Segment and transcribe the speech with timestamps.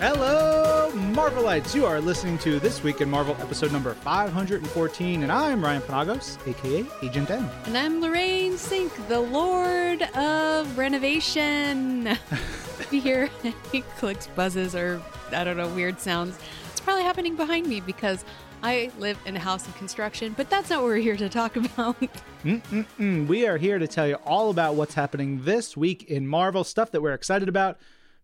[0.00, 1.74] Hello, Marvelites!
[1.74, 6.38] You are listening to This Week in Marvel episode number 514, and I'm Ryan Panagos,
[6.48, 7.46] aka Agent N.
[7.66, 12.06] And I'm Lorraine Cink, the Lord of Renovation.
[12.06, 15.02] if you hear any clicks, buzzes, or
[15.32, 16.38] I don't know, weird sounds,
[16.70, 18.24] it's probably happening behind me because
[18.62, 21.56] I live in a house of construction, but that's not what we're here to talk
[21.56, 22.00] about.
[22.42, 23.26] Mm-mm-mm.
[23.26, 26.90] We are here to tell you all about what's happening this week in Marvel, stuff
[26.92, 27.78] that we're excited about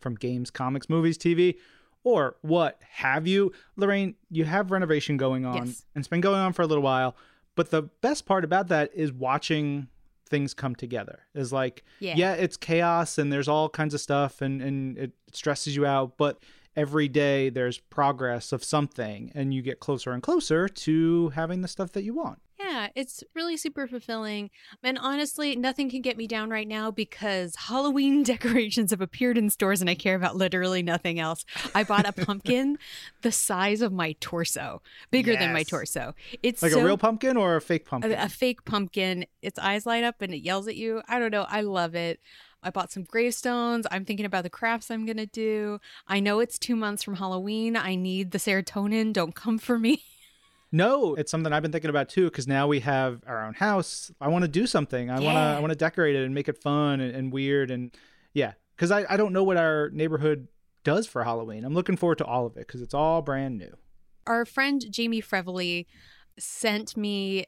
[0.06, 1.56] from games, comics, movies, TV,
[2.05, 3.51] or what have you.
[3.74, 5.84] Lorraine, you have renovation going on, Yes.
[5.96, 7.16] and it's been going on for a little while.
[7.56, 9.88] But the best part about that is watching
[10.29, 11.23] things come together.
[11.34, 12.34] Is like, Yeah.
[12.34, 16.38] it's chaos and there's all kinds of stuff and, and it stresses you out, but
[16.77, 21.68] every day there's progress of something and you get closer and closer to having the
[21.68, 22.38] stuff that you want.
[22.59, 24.51] Yeah, it's really super fulfilling.
[24.83, 29.51] And honestly, nothing can get me down right now because Halloween decorations have appeared in
[29.51, 31.45] stores and I care about literally nothing else.
[31.74, 32.79] I bought a pumpkin
[33.23, 36.15] the size of my torso, bigger than my torso.
[36.43, 38.13] It's Like so a real pumpkin or a fake pumpkin?
[38.13, 39.26] a, a fake pumpkin.
[39.43, 41.02] Its eyes light up and it yells at you.
[41.09, 41.46] I don't know.
[41.48, 42.20] I love it.
[42.63, 43.87] I bought some gravestones.
[43.91, 45.79] I'm thinking about the crafts I'm going to do.
[46.09, 47.76] I know it's two months from Halloween.
[47.76, 49.13] I need the serotonin.
[49.13, 50.02] Don't come for me.
[50.72, 52.24] No, it's something I've been thinking about too.
[52.24, 54.10] Because now we have our own house.
[54.20, 55.10] I want to do something.
[55.10, 55.40] I want to.
[55.40, 57.95] I want to decorate it and make it fun and, and weird and
[58.32, 58.52] yeah.
[58.74, 60.48] Because I I don't know what our neighborhood
[60.84, 61.64] does for Halloween.
[61.64, 63.74] I'm looking forward to all of it because it's all brand new.
[64.26, 65.86] Our friend Jamie Frevele
[66.38, 67.47] sent me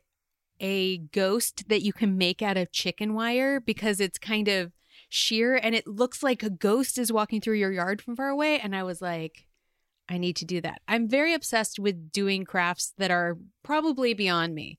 [0.60, 4.72] a ghost that you can make out of chicken wire because it's kind of
[5.08, 8.58] sheer and it looks like a ghost is walking through your yard from far away.
[8.58, 9.47] And I was like,
[10.08, 10.80] I need to do that.
[10.88, 14.78] I'm very obsessed with doing crafts that are probably beyond me,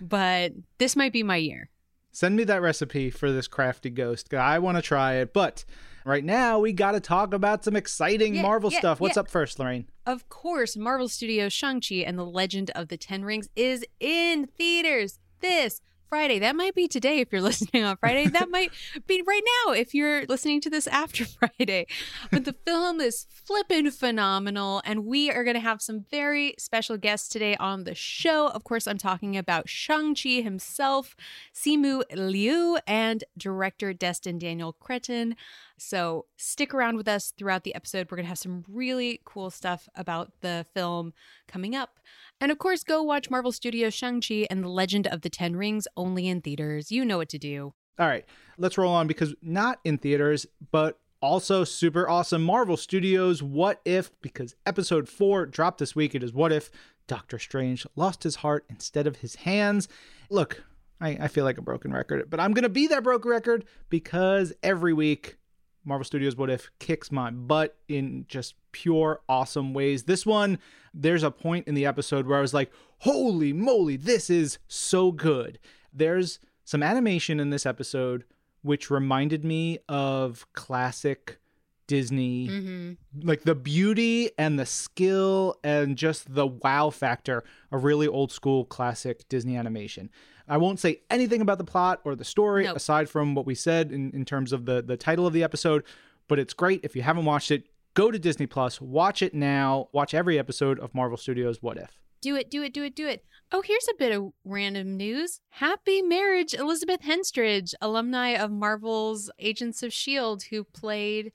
[0.00, 1.70] but this might be my year.
[2.12, 4.32] Send me that recipe for this crafty ghost.
[4.32, 5.34] I want to try it.
[5.34, 5.64] But
[6.04, 9.00] right now we got to talk about some exciting Yeah, Marvel yeah, stuff.
[9.00, 9.20] What's yeah.
[9.20, 9.86] up first, Lorraine?
[10.06, 15.18] Of course, Marvel Studios' Shang-Chi and the Legend of the Ten Rings is in theaters
[15.40, 16.38] this Friday.
[16.38, 18.26] That might be today if you're listening on Friday.
[18.26, 18.70] That might
[19.06, 21.24] be right now if you're listening to this after
[21.58, 21.86] Friday.
[22.30, 26.96] But the film is flippin' phenomenal, and we are going to have some very special
[26.96, 28.48] guests today on the show.
[28.48, 31.16] Of course, I'm talking about Shang-Chi himself,
[31.54, 35.36] Simu Liu, and director Destin Daniel Cretton.
[35.78, 38.10] So stick around with us throughout the episode.
[38.10, 41.12] We're going to have some really cool stuff about the film
[41.46, 42.00] coming up.
[42.40, 45.88] And of course, go watch Marvel Studios' Shang-Chi and the Legend of the Ten Rings
[45.96, 46.92] only in theaters.
[46.92, 47.72] You know what to do.
[47.98, 48.26] All right,
[48.58, 54.10] let's roll on because not in theaters, but also super awesome Marvel Studios What If,
[54.20, 56.14] because episode four dropped this week.
[56.14, 56.70] It is What If
[57.06, 59.88] Doctor Strange lost his heart instead of his hands.
[60.28, 60.62] Look,
[61.00, 63.64] I, I feel like a broken record, but I'm going to be that broken record
[63.88, 65.38] because every week
[65.86, 70.02] Marvel Studios What If kicks my butt in just pure awesome ways.
[70.02, 70.58] This one,
[70.92, 75.12] there's a point in the episode where I was like, holy moly, this is so
[75.12, 75.58] good.
[75.92, 78.24] There's some animation in this episode
[78.62, 81.38] which reminded me of classic
[81.86, 82.92] Disney Mm-hmm.
[83.28, 88.64] like the beauty and the skill and just the wow factor of really old school
[88.64, 90.10] classic Disney animation.
[90.48, 92.76] I won't say anything about the plot or the story Nope.
[92.76, 95.82] aside from what we said in, in terms of the, the title of the episode,
[96.28, 96.80] but it's great.
[96.84, 97.64] If you haven't watched it,
[97.94, 101.98] go to Disney Plus, watch it now, watch every episode of Marvel Studios What If.
[102.20, 103.24] Do it, do it, do it, do it.
[103.52, 105.40] Oh, here's a bit of random news.
[105.50, 111.32] Happy marriage, Elizabeth Henstridge, alumni of Marvel's Agents of S.H.I.E.L.D., who played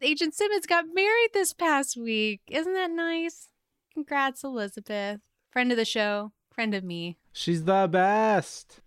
[0.00, 2.40] Agent Simmons, got married this past week.
[2.48, 3.48] Isn't that nice?
[3.94, 5.20] Congrats, Elizabeth.
[5.50, 7.18] Friend of the show, friend of me.
[7.32, 8.80] She's the best.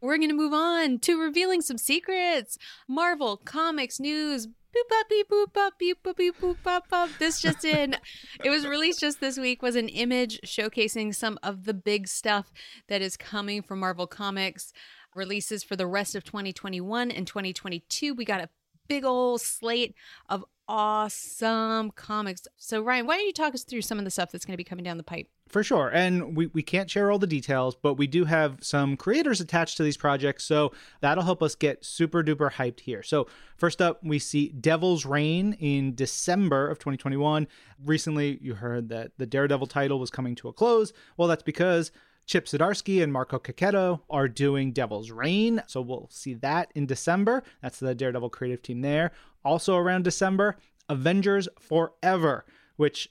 [0.00, 2.58] We're going to move on to revealing some secrets.
[2.88, 4.46] Marvel Comics News.
[4.46, 7.10] Boop up beep boop up beep boop beep boop up up.
[7.18, 7.94] This just in.
[8.42, 9.62] it was released just this week.
[9.62, 12.50] Was an image showcasing some of the big stuff
[12.88, 14.72] that is coming from Marvel Comics.
[15.14, 18.14] Releases for the rest of 2021 and 2022.
[18.14, 18.48] We got a
[18.88, 19.94] big old slate
[20.28, 22.48] of awesome comics.
[22.56, 24.56] So Ryan, why don't you talk us through some of the stuff that's going to
[24.56, 25.28] be coming down the pipe?
[25.50, 25.90] For sure.
[25.92, 29.76] And we, we can't share all the details, but we do have some creators attached
[29.76, 30.44] to these projects.
[30.44, 30.72] So
[31.02, 33.02] that'll help us get super duper hyped here.
[33.02, 33.26] So,
[33.58, 37.46] first up, we see Devil's Reign in December of 2021.
[37.84, 40.94] Recently, you heard that the Daredevil title was coming to a close.
[41.18, 41.92] Well, that's because
[42.26, 45.62] Chip Zdarsky and Marco Checchetto are doing Devil's Reign.
[45.66, 47.42] So we'll see that in December.
[47.60, 49.10] That's the Daredevil creative team there.
[49.44, 50.56] Also around December,
[50.88, 52.44] Avengers Forever,
[52.76, 53.08] which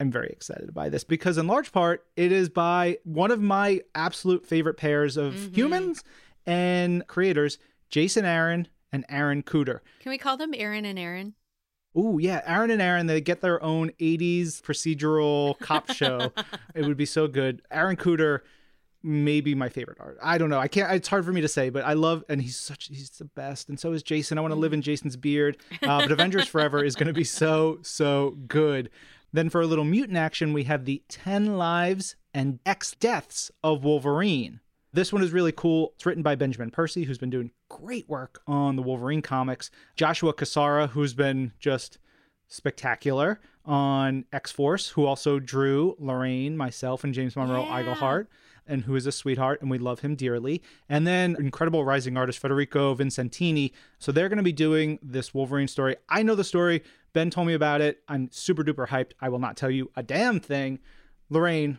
[0.00, 3.80] I'm very excited by this because, in large part, it is by one of my
[3.94, 5.54] absolute favorite pairs of Mhm.
[5.56, 6.04] humans
[6.46, 7.58] and creators,
[7.90, 9.80] Jason Aaron and Aaron Kuder.
[10.00, 11.34] Can we call them Aaron and Aaron?
[11.98, 16.32] Ooh, yeah, Aaron and Aaron, they get their own 80s procedural cop show.
[16.74, 17.62] it would be so good.
[17.70, 18.40] Aaron Kuder
[19.02, 20.18] maybe my favorite art.
[20.22, 20.58] I don't know.
[20.58, 20.92] I can't.
[20.92, 22.88] It's hard for me to say, but I love, and he's such.
[22.88, 24.38] He's the best, and so is Jason.
[24.38, 25.58] I want to live in Jason's beard.
[25.82, 28.90] Uh, but Avengers Forever is going to be so so good.
[29.32, 33.84] Then for a little mutant action, we have the ten lives and X deaths of
[33.84, 34.60] Wolverine.
[34.92, 35.92] This one is really cool.
[35.96, 39.70] It's written by Benjamin Percy, who's been doing great work on the Wolverine comics.
[39.96, 41.98] Joshua Cassara, who's been just
[42.46, 47.82] spectacular on X Force, who also drew Lorraine, myself, and James Monroe Yeah.
[47.82, 48.26] Iglehart
[48.66, 50.62] and who is a sweetheart, and we love him dearly.
[50.88, 53.72] And then incredible rising artist Federico Vicentini.
[53.98, 55.96] So they're going to be doing this Wolverine story.
[56.08, 56.82] I know the story.
[57.14, 58.02] Ben told me about it.
[58.08, 59.12] I'm super duper hyped.
[59.20, 60.80] I will not tell you a damn thing.
[61.30, 61.78] Lorraine,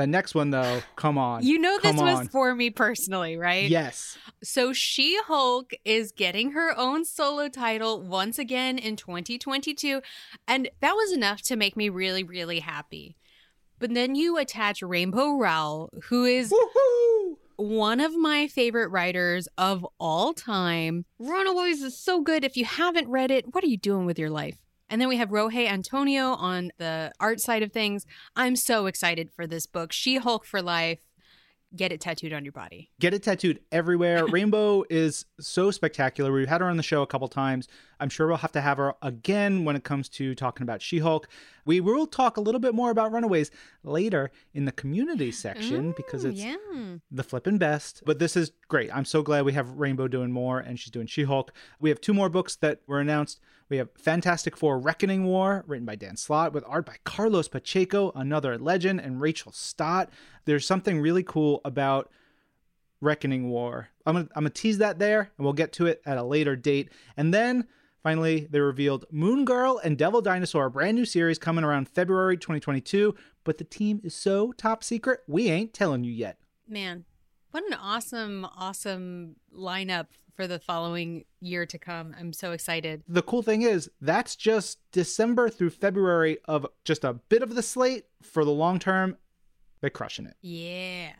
[0.00, 1.44] the next one though, come on.
[1.44, 3.68] You know this was for me personally, right?
[3.68, 4.16] Yes.
[4.42, 10.00] So She Hulk is getting her own solo title once again in 2022.
[10.48, 13.16] And that was enough to make me really, really happy.
[13.78, 17.36] But then you attach Rainbow Rowell, who is Woohoo!
[17.56, 21.04] one of my favorite writers of all time.
[21.18, 22.44] Runaways is so good.
[22.44, 24.58] If you haven't read it, what are you doing with your life?
[24.90, 28.04] And then we have Rogê Antônio on the art side of things.
[28.34, 30.98] I'm so excited for this book, She Hulk for Life.
[31.76, 32.90] Get it tattooed on your body.
[32.98, 34.26] Get it tattooed everywhere.
[34.30, 36.32] Rainbow is so spectacular.
[36.32, 37.68] We've had her on the show a couple times.
[38.00, 40.98] I'm sure we'll have to have her again when it comes to talking about She
[40.98, 41.28] Hulk.
[41.70, 43.52] We will talk a little bit more about Runaways
[43.84, 46.56] later in the community section mm, because it's yeah.
[47.12, 48.02] the flippin' best.
[48.04, 48.92] But this is great.
[48.92, 51.52] I'm so glad we have Rainbow doing more and she's doing She Hulk.
[51.78, 53.38] We have two more books that were announced.
[53.68, 58.10] We have Fantastic Four Reckoning War, written by Dan Slott, with art by Carlos Pacheco,
[58.16, 60.10] another legend, and Rachel Stott.
[60.46, 62.10] There's something really cool about
[63.00, 63.90] Reckoning War.
[64.04, 66.56] I'm gonna I'm gonna tease that there, and we'll get to it at a later
[66.56, 66.90] date.
[67.16, 67.68] And then
[68.02, 72.36] finally, they revealed Moon Girl and Devil Dinosaur, a brand new series coming around February
[72.36, 73.14] 2022.
[73.44, 76.38] But the team is so top secret, we ain't telling you yet.
[76.68, 77.04] Man,
[77.50, 80.06] what an awesome, awesome lineup
[80.36, 82.14] for the following year to come.
[82.18, 83.02] I'm so excited.
[83.08, 87.62] The cool thing is that's just December through February of just a bit of the
[87.62, 89.16] slate for the long term.
[89.80, 90.36] They're crushing it.
[90.40, 91.12] Yeah.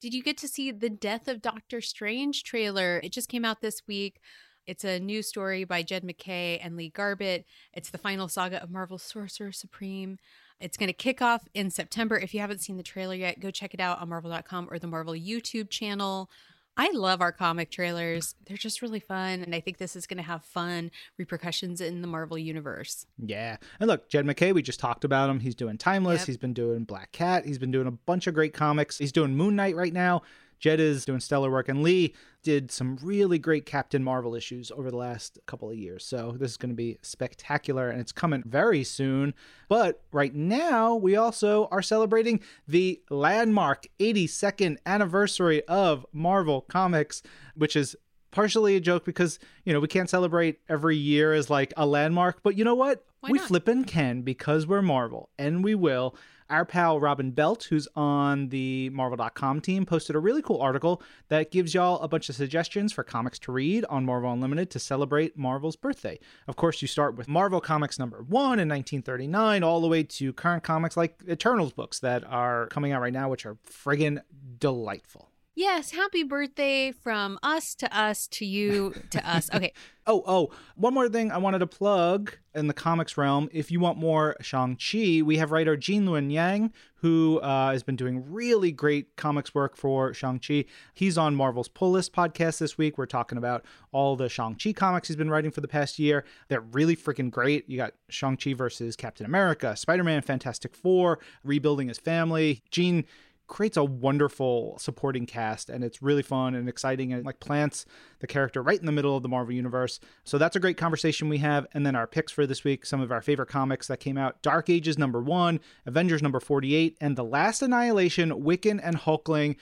[0.00, 3.00] Did you get to see the Death of Doctor Strange trailer?
[3.02, 4.20] It just came out this week.
[4.66, 7.46] It's a new story by Jed MacKay and Lee Garbett.
[7.72, 10.18] It's the final saga of Marvel Sorcerer Supreme.
[10.60, 12.16] It's going to kick off in September.
[12.16, 14.86] If you haven't seen the trailer yet, go check it out on marvel.com or the
[14.86, 16.30] Marvel YouTube channel.
[16.78, 18.34] I love our comic trailers.
[18.44, 19.42] They're just really fun.
[19.42, 23.06] And I think this is going to have fun repercussions in the Marvel universe.
[23.18, 23.56] Yeah.
[23.80, 25.40] And look, Jed MacKay, we just talked about him.
[25.40, 26.20] He's doing Timeless.
[26.22, 26.26] Yep.
[26.26, 27.46] He's been doing Black Cat.
[27.46, 28.98] He's been doing a bunch of great comics.
[28.98, 30.22] He's doing Moon Knight right now.
[30.58, 31.68] Jed is doing stellar work.
[31.68, 32.14] And Lee
[32.46, 36.06] did some really great Captain Marvel issues over the last couple of years.
[36.06, 39.34] So this is going to be spectacular and it's coming very soon.
[39.68, 42.38] But right now, we also are celebrating
[42.68, 47.20] the landmark 82nd anniversary of Marvel Comics,
[47.56, 47.96] which is
[48.30, 52.42] partially a joke because, you know, we can't celebrate every year as like a landmark.
[52.42, 53.04] But you know what?
[53.20, 53.48] Why we not?
[53.48, 56.14] flippin' can because we're Marvel and we will.
[56.48, 61.50] Our pal Robin Belt, who's on the Marvel.com team, posted a really cool article that
[61.50, 65.36] gives y'all a bunch of suggestions for comics to read on Marvel Unlimited to celebrate
[65.36, 66.20] Marvel's birthday.
[66.46, 70.32] Of course, you start with Marvel Comics number one in 1939, all the way to
[70.32, 74.20] current comics like Eternals books that are coming out right now, which are friggin'
[74.58, 75.30] delightful.
[75.58, 79.48] Yes, happy birthday from us to us to you to us.
[79.52, 79.72] Okay.
[80.08, 83.48] Oh, oh, one more thing I wanted to plug in the comics realm.
[83.50, 87.96] If you want more Shang-Chi, we have writer Gene Luen Yang, who uh, has been
[87.96, 90.66] doing really great comics work for Shang-Chi.
[90.94, 92.98] He's on Marvel's Pull List podcast this week.
[92.98, 96.24] We're talking about all the Shang-Chi comics he's been writing for the past year.
[96.46, 97.68] They're really freaking great.
[97.68, 102.62] You got Shang-Chi versus Captain America, Spider-Man, Fantastic Four, rebuilding his family.
[102.70, 103.06] Gene
[103.46, 107.86] creates a wonderful supporting cast and it's really fun and exciting and like plants
[108.18, 110.00] the character right in the middle of the Marvel universe.
[110.24, 111.66] So that's a great conversation we have.
[111.72, 114.42] And then our picks for this week, some of our favorite comics that came out
[114.42, 119.56] Dark Ages number one, Avengers number 48, and The Last Annihilation, Wiccan and Hulkling.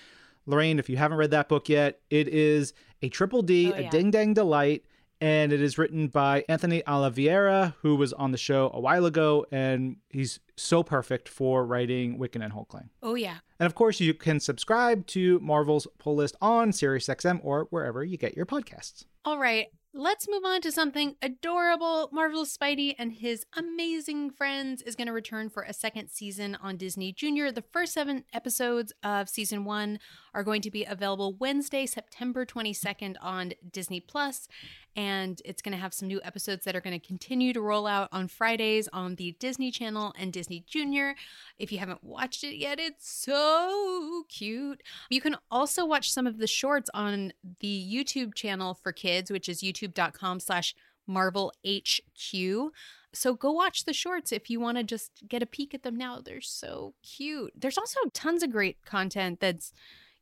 [0.47, 3.89] Lorraine, if you haven't read that book yet, it is a triple D, Oh, a
[3.91, 4.85] ding dang delight.
[5.25, 9.47] And it is written by Anthony Oliveira, who was on the show a while ago,
[9.51, 12.91] and he's so perfect for writing Wiccan and Hulkling.
[13.03, 13.39] Oh, yeah.
[13.59, 18.19] And of course, you can subscribe to Marvel's Pull List on SiriusXM or wherever you
[18.19, 19.07] get your podcasts.
[19.25, 19.69] All right.
[19.97, 22.09] Let's move on to something adorable.
[22.11, 26.77] Marvelous Spidey and his amazing friends is going to return for a second season on
[26.77, 27.53] Disney Junior.
[27.53, 30.01] The first seven episodes of season one
[30.35, 34.49] are going to be available Wednesday, September 22nd on Disney Plus.
[34.97, 37.87] and it's going to have some new episodes that are going to continue to roll
[37.87, 41.17] out on Fridays on the Disney Channel and Disney Junior.
[41.59, 44.83] If you haven't watched it yet, it's so cute.
[45.11, 49.49] You can also watch some of the shorts on the YouTube channel for kids, which
[49.49, 50.75] is youtube.com slash
[51.07, 52.73] Marvel HQ.
[53.13, 55.97] So go watch the shorts if you want to just get a peek at them
[55.97, 56.21] now.
[56.25, 57.53] They're so cute.
[57.57, 59.73] There's also tons of great content that's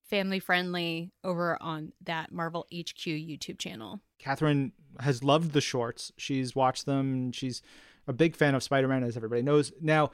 [0.05, 4.01] family friendly over on that Marvel HQ YouTube channel.
[4.19, 6.13] Catherine has loved the shorts.
[6.19, 7.33] She's watched them.
[7.33, 7.63] she's
[8.07, 9.73] a big fan of Spider Man, as everybody knows.
[9.81, 10.11] Now,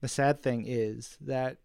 [0.00, 1.58] the sad thing is that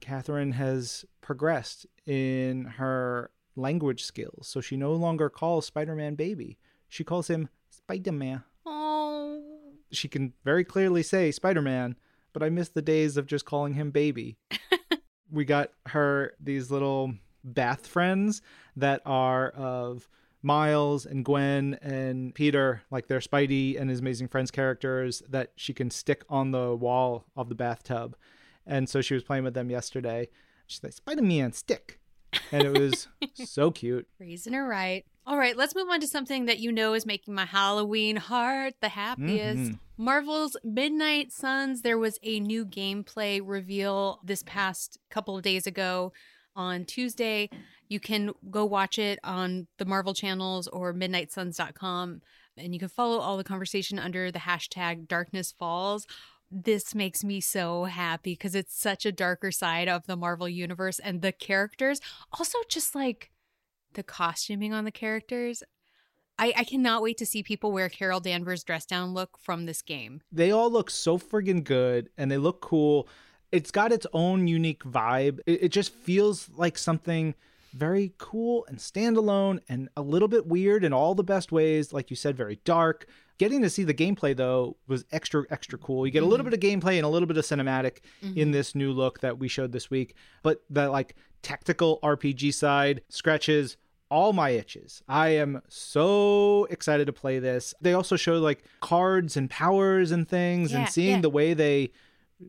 [0.00, 4.48] Catherine has progressed in her language skills.
[4.48, 6.58] So she no longer calls Spider Man baby.
[6.94, 8.44] She calls him Spider Man.
[8.64, 9.42] Oh.
[9.90, 11.96] She can very clearly say Spider Man,
[12.32, 14.36] but I miss the days of just calling him baby.
[15.28, 18.42] we got her these little bath friends
[18.76, 20.08] that are of
[20.40, 25.74] Miles and Gwen and Peter, like their Spidey and his Amazing Friends characters that she
[25.74, 28.14] can stick on the wall of the bathtub.
[28.68, 30.28] And so she was playing with them yesterday.
[30.68, 31.98] She's like, Spider Man, stick.
[32.52, 34.06] And it was so cute.
[34.20, 35.04] Raising her right.
[35.26, 38.74] All right, let's move on to something that you know is making my Halloween heart
[38.80, 39.58] the happiest.
[39.58, 40.04] Mm-hmm.
[40.04, 41.80] Marvel's Midnight Suns.
[41.80, 46.12] There was a new gameplay reveal this past couple of days ago
[46.54, 47.48] on Tuesday.
[47.88, 52.20] You can go watch it on the Marvel channels or midnightsuns.com
[52.56, 56.06] and you can follow all the conversation under the hashtag darkness falls.
[56.50, 60.98] This makes me so happy because it's such a darker side of the Marvel universe
[60.98, 62.00] and the characters.
[62.38, 63.30] Also, just like
[63.94, 65.62] the costuming on the characters.
[66.38, 69.82] I, I cannot wait to see people wear Carol Danvers' dress down look from this
[69.82, 70.20] game.
[70.32, 73.08] They all look so friggin' good and they look cool
[73.54, 75.38] it's got its own unique vibe.
[75.46, 77.36] It, it just feels like something
[77.72, 81.92] very cool and standalone and a little bit weird in all the best ways.
[81.92, 83.06] Like you said, very dark.
[83.38, 86.04] Getting to see the gameplay though was extra extra cool.
[86.04, 86.50] You get a little mm-hmm.
[86.50, 88.36] bit of gameplay and a little bit of cinematic mm-hmm.
[88.36, 90.16] in this new look that we showed this week.
[90.42, 93.76] But the like tactical RPG side scratches
[94.14, 95.02] all my itches.
[95.08, 97.74] I am so excited to play this.
[97.80, 101.20] They also show like cards and powers and things yeah, and seeing yeah.
[101.20, 101.90] the way they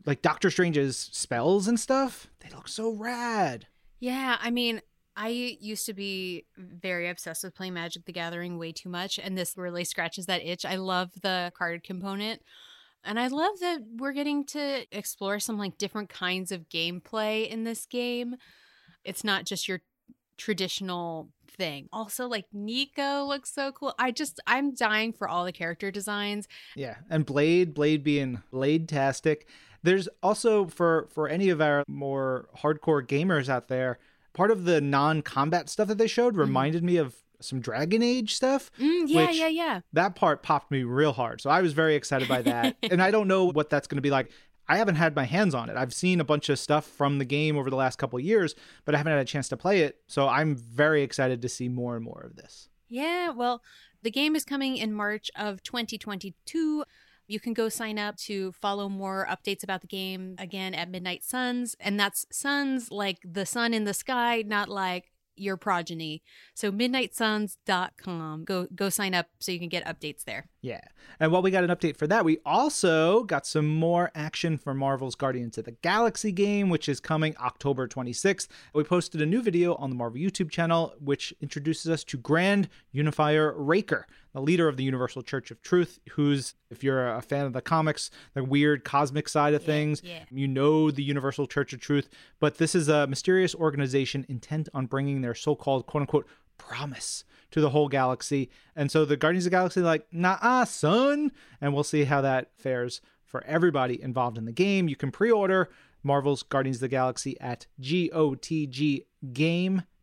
[0.04, 2.28] like Doctor Strange's spells and stuff.
[2.38, 3.66] They look so rad.
[3.98, 4.80] Yeah, I mean,
[5.16, 9.36] I used to be very obsessed with playing Magic the Gathering way too much, and
[9.36, 10.64] this really scratches that itch.
[10.64, 12.42] I love the card component.
[13.02, 17.64] And I love that we're getting to explore some like different kinds of gameplay in
[17.64, 18.36] this game.
[19.04, 19.80] It's not just your
[20.36, 21.88] traditional thing.
[21.92, 23.94] Also, like Nico looks so cool.
[23.98, 26.48] I just I'm dying for all the character designs.
[26.74, 29.48] Yeah, and Blade, Blade being Blade tastic.
[29.82, 33.98] There's also for for any of our more hardcore gamers out there,
[34.32, 36.40] part of the non-combat stuff that they showed mm-hmm.
[36.40, 38.70] reminded me of some Dragon Age stuff.
[38.80, 39.80] Mm, yeah, yeah, yeah.
[39.92, 41.40] That part popped me real hard.
[41.40, 42.76] So I was very excited by that.
[42.90, 44.30] and I don't know what that's going to be like.
[44.68, 45.76] I haven't had my hands on it.
[45.76, 48.54] I've seen a bunch of stuff from the game over the last couple years,
[48.84, 50.00] but I haven't had a chance to play it.
[50.06, 52.68] So I'm very excited to see more and more of this.
[52.88, 53.62] Yeah, well,
[54.02, 56.84] the game is coming in March of 2022.
[57.28, 61.24] You can go sign up to follow more updates about the game again at Midnight
[61.24, 61.74] Suns.
[61.80, 66.22] And that's suns like the sun in the sky, not like your progeny.
[66.54, 68.44] So midnightsuns.com.
[68.44, 70.48] Go go sign up so you can get updates there.
[70.62, 70.80] Yeah.
[71.20, 74.74] And while we got an update for that, we also got some more action for
[74.74, 78.48] Marvel's Guardians of the Galaxy game, which is coming October 26th.
[78.74, 82.68] We posted a new video on the Marvel YouTube channel, which introduces us to Grand
[82.90, 87.46] Unifier Raker, the leader of the Universal Church of Truth, who's, if you're a fan
[87.46, 90.24] of the comics, the weird cosmic side of yeah, things, yeah.
[90.30, 92.10] you know the Universal Church of Truth.
[92.38, 96.26] But this is a mysterious organization intent on bringing their so called quote unquote
[96.58, 98.50] promise to the whole galaxy.
[98.76, 101.32] And so the Guardians of the Galaxy like, nah, son.
[101.62, 104.86] And we'll see how that fares for everybody involved in the game.
[104.86, 105.70] You can pre order
[106.02, 107.64] Marvel's Guardians of the Galaxy at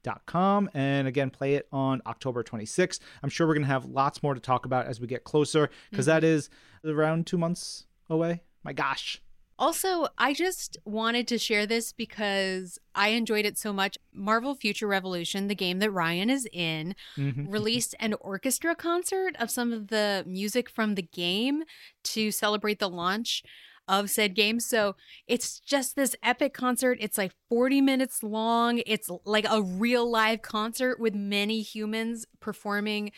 [0.03, 2.99] GOTGGame.com and again play it on October 26th.
[3.21, 5.69] I'm sure we're going to have lots more to talk about as we get closer
[5.91, 6.89] because mm-hmm.
[6.89, 8.41] around two months away.
[8.63, 9.21] My gosh.
[9.59, 13.97] Also, I just wanted to share this because I enjoyed it so much.
[14.11, 17.47] Marvel Future Revolution, the game that Ryan is in, mm-hmm.
[17.47, 21.63] released an orchestra concert of some of the music from the game
[22.03, 23.43] to celebrate the launch
[23.87, 24.59] of said game.
[24.59, 24.95] So
[25.27, 26.97] it's just this epic concert.
[27.01, 28.81] It's like 40 minutes long.
[28.85, 33.11] It's like a real live concert with many humans performing.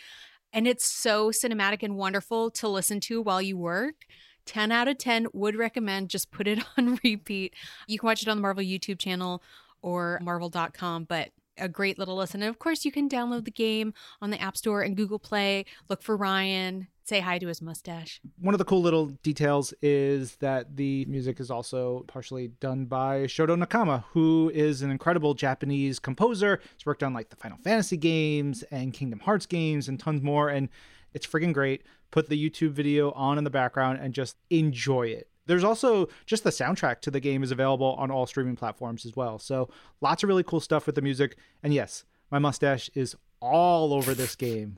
[0.52, 4.06] And it's so cinematic and wonderful to listen to while you work.
[4.46, 7.56] 10 out of 10 would recommend just put it on repeat.
[7.88, 9.44] You can watch it on the Marvel YouTube channel
[9.82, 12.42] or marvel.com, but a great little listen.
[12.42, 15.66] And of course, you can download the game on the App Store and Google Play.
[15.90, 16.88] Look for Ryan.
[17.04, 18.20] Say hi to his mustache.
[18.40, 23.26] One of the cool little details is that the music is also partially done by
[23.26, 26.60] Shoto Nakama, who is an incredible Japanese composer.
[26.76, 30.50] He's worked on like the Final Fantasy games and Kingdom Hearts games and tons more.
[30.50, 30.70] And
[31.14, 31.84] it's freaking great.
[32.10, 35.30] Put the YouTube video on in the background and just enjoy it.
[35.46, 39.16] There's also just the soundtrack to the game is available on all streaming platforms as
[39.16, 39.40] well.
[39.40, 39.70] So
[40.02, 41.38] lots of really cool stuff with the music.
[41.62, 44.78] And yes, my mustache is all over this game.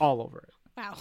[0.00, 0.50] All over it.
[0.76, 0.98] Wow.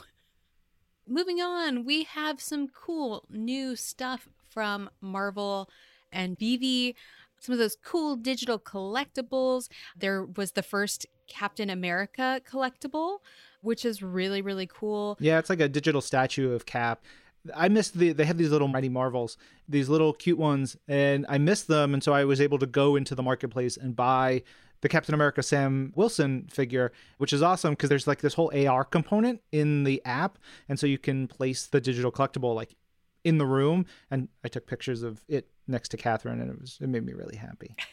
[1.08, 5.70] Moving on, we have some cool new stuff from Marvel
[6.12, 6.96] and VeVe.
[7.40, 9.70] Some of those cool digital collectibles.
[9.96, 13.20] There was the first Captain America collectible,
[13.62, 15.18] which is really, really cool.
[15.20, 17.04] Yeah, it's like a digital statue of Cap.
[17.56, 19.38] I missed the they have these little mighty marvels,
[19.68, 22.96] these little cute ones, and I missed them, and so I was able to go
[22.96, 24.44] into the marketplace and buy
[24.82, 28.84] the Captain America Sam Wilson figure, which is awesome because there's like this whole AR
[28.84, 30.38] component in the app,
[30.70, 32.76] and so you can place the digital collectible like
[33.24, 33.86] in the room.
[34.12, 37.14] And I took pictures of it next to Catherine, and it was it made me
[37.14, 37.76] really happy.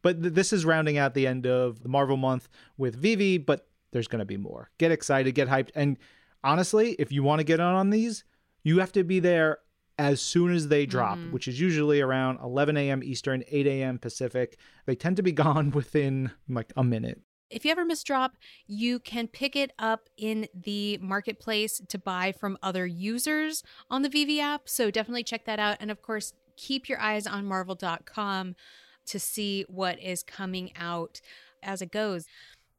[0.00, 3.66] But th- this is rounding out the end of the Marvel month with VeVe, but
[3.90, 4.70] there's going to be more.
[4.78, 5.96] Get excited, get hyped, and
[6.44, 8.22] honestly, if you want to get on on these,
[8.62, 9.58] you have to be there
[9.98, 11.32] as soon as they drop, Mhm.
[11.32, 13.02] which is usually around 11 a.m.
[13.02, 13.98] Eastern, 8 a.m.
[13.98, 14.56] Pacific.
[14.86, 17.20] They tend to be gone within like a minute.
[17.50, 18.36] If you ever miss drop,
[18.66, 24.10] you can pick it up in the marketplace to buy from other users on the
[24.10, 24.68] VeVe app.
[24.68, 25.78] So definitely check that out.
[25.80, 28.54] And of course, keep your eyes on marvel.com
[29.06, 31.20] to see what is coming out
[31.62, 32.26] as it goes.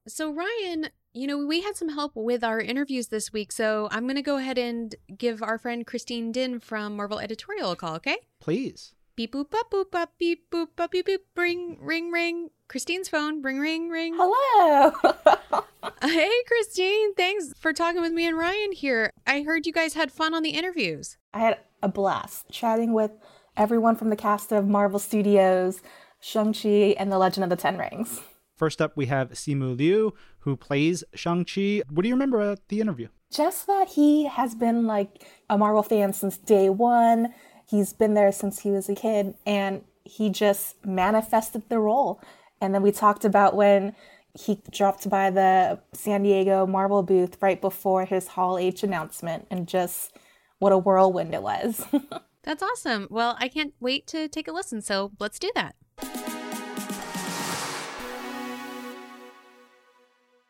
[0.09, 3.51] So, Ryan, you know, we had some help with our interviews this week.
[3.51, 7.71] So I'm going to go ahead and give our friend Christine Dinh from Marvel Editorial
[7.71, 8.17] a call, okay?
[8.39, 8.93] Please.
[9.15, 12.49] Beep boop bop boop bop beep boop bop beep boop ring ring ring.
[12.69, 13.41] Christine's phone.
[13.41, 14.15] Ring ring ring.
[14.17, 14.93] Hello.
[16.01, 17.13] Uh, hey, Christine.
[17.15, 19.11] Thanks for talking with me and Ryan here.
[19.25, 21.17] I heard you guys had fun on the interviews.
[21.33, 23.11] I had a blast chatting with
[23.55, 25.81] everyone from the cast of Marvel Studios,
[26.19, 28.21] Shang-Chi, and The Legend of the Ten Rings.
[28.59, 31.81] First up, we have Simu Liu, who plays Shang-Chi.
[31.89, 33.07] What do you remember at the interview?
[33.31, 37.33] Just that he has been like a Marvel fan since day one.
[37.65, 42.21] He's been there since he was a kid, and he just manifested the role.
[42.59, 43.95] And then we talked about when
[44.37, 49.69] he dropped by the San Diego Marvel booth right before his Hall H announcement, and
[49.69, 50.11] just
[50.57, 51.85] what a whirlwind it was.
[52.43, 53.07] That's awesome.
[53.09, 54.81] Well, I can't wait to take a listen.
[54.81, 55.75] So let's do that.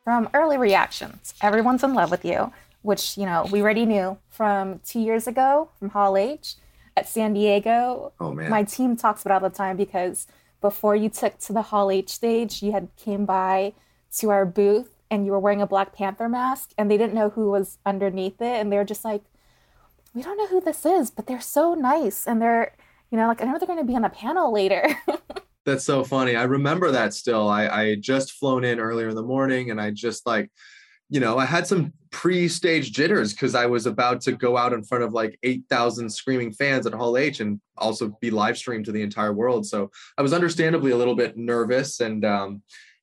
[0.04, 4.80] From early reactions, everyone's in love with you, which, you know, we already knew from
[4.80, 6.56] two years ago from Hall H
[6.98, 8.12] at San Diego.
[8.20, 8.50] Oh man.
[8.50, 10.28] My team talks about all the time because
[10.62, 13.74] before you took to the Hall H stage, you had came by
[14.18, 17.30] to our booth and you were wearing a Black Panther mask and they didn't know
[17.30, 19.24] who was underneath it and they were just like,
[20.14, 22.74] we don't know who this is, but they're so nice and they're,
[23.12, 24.88] you know, like I know they're going to be on a panel later.
[25.66, 26.36] That's so funny.
[26.36, 27.48] I remember that still.
[27.48, 30.50] I, I just flown in earlier in the morning and I just like,
[31.10, 34.84] you know, I had some pre-stage jitters because I was about to go out in
[34.84, 38.92] front of like 8,000 screaming fans at Hall H and also be live streamed to
[38.92, 39.66] the entire world.
[39.66, 42.62] So I was understandably a little bit nervous and um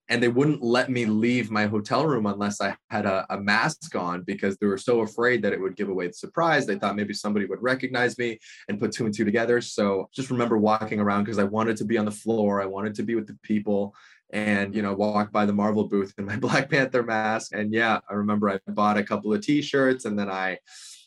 [0.09, 3.95] and they wouldn't let me leave my hotel room unless I had a, a mask
[3.97, 6.65] on because they were so afraid that it would give away the surprise.
[6.65, 8.39] They thought maybe somebody would recognize me
[8.69, 9.61] and put two and two together.
[9.61, 12.63] So just remember walking around because I wanted to be on the floor.
[12.63, 13.95] I wanted to be with the people
[14.31, 18.01] and you know walk by the marvel booth in my black panther mask and yeah
[18.11, 20.59] i remember i bought a couple of t-shirts and then i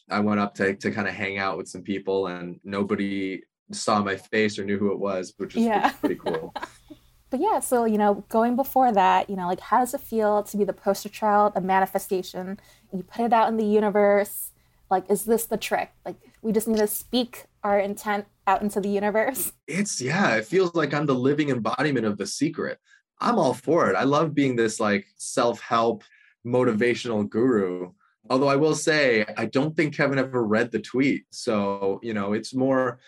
[0.10, 4.02] i went up to, to kind of hang out with some people and nobody saw
[4.02, 5.84] my face or knew who it was which is, Yeah.
[5.84, 6.54] which is pretty cool
[7.30, 10.44] But yeah, so you know, going before that, you know, like how does it feel
[10.44, 12.60] to be the poster child of manifestation?
[12.94, 14.52] You put it out in the universe.
[14.90, 15.92] Like, is this the trick?
[16.04, 19.52] Like, we just need to speak our intent out into the universe.
[19.68, 22.80] it's yeah it feels like i'm the living embodiment of the secret
[23.20, 26.04] i'm all for it i love being this like self-help
[26.46, 27.92] motivational guru
[28.30, 32.34] although i will say i don't think kevin ever read the tweet so you know
[32.34, 33.00] it's more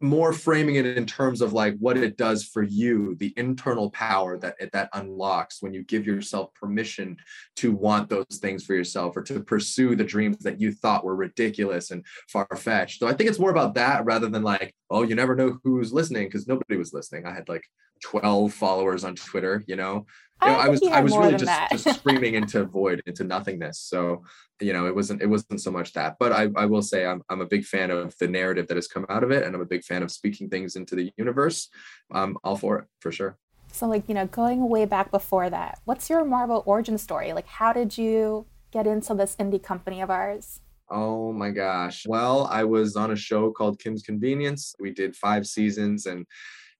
[0.00, 4.38] more framing it in terms of like what it does for you the internal power
[4.38, 7.16] that it, that unlocks when you give yourself permission
[7.56, 11.16] to want those things for yourself or to pursue the dreams that you thought were
[11.16, 13.00] ridiculous and far-fetched.
[13.00, 15.92] So i think it's more about that rather than like oh you never know who's
[15.92, 17.26] listening because nobody was listening.
[17.26, 17.64] I had like
[18.04, 20.06] 12 followers on twitter you know
[20.42, 23.80] You know, I I was I was really just, just screaming into void, into nothingness.
[23.80, 24.22] So,
[24.60, 26.16] you know, it wasn't it wasn't so much that.
[26.20, 28.86] But I, I will say I'm I'm a big fan of the narrative that has
[28.86, 31.68] come out of it, and I'm a big fan of speaking things into the universe.
[32.12, 33.36] I'm all for it for sure.
[33.72, 37.32] So, like, you know, going way back before that, what's your Marvel origin story?
[37.32, 40.60] Like, how did you get into this indie company of ours?
[40.90, 42.06] Oh my gosh.
[42.06, 44.74] Well, I was on a show called Kim's Convenience.
[44.80, 46.26] We did five seasons and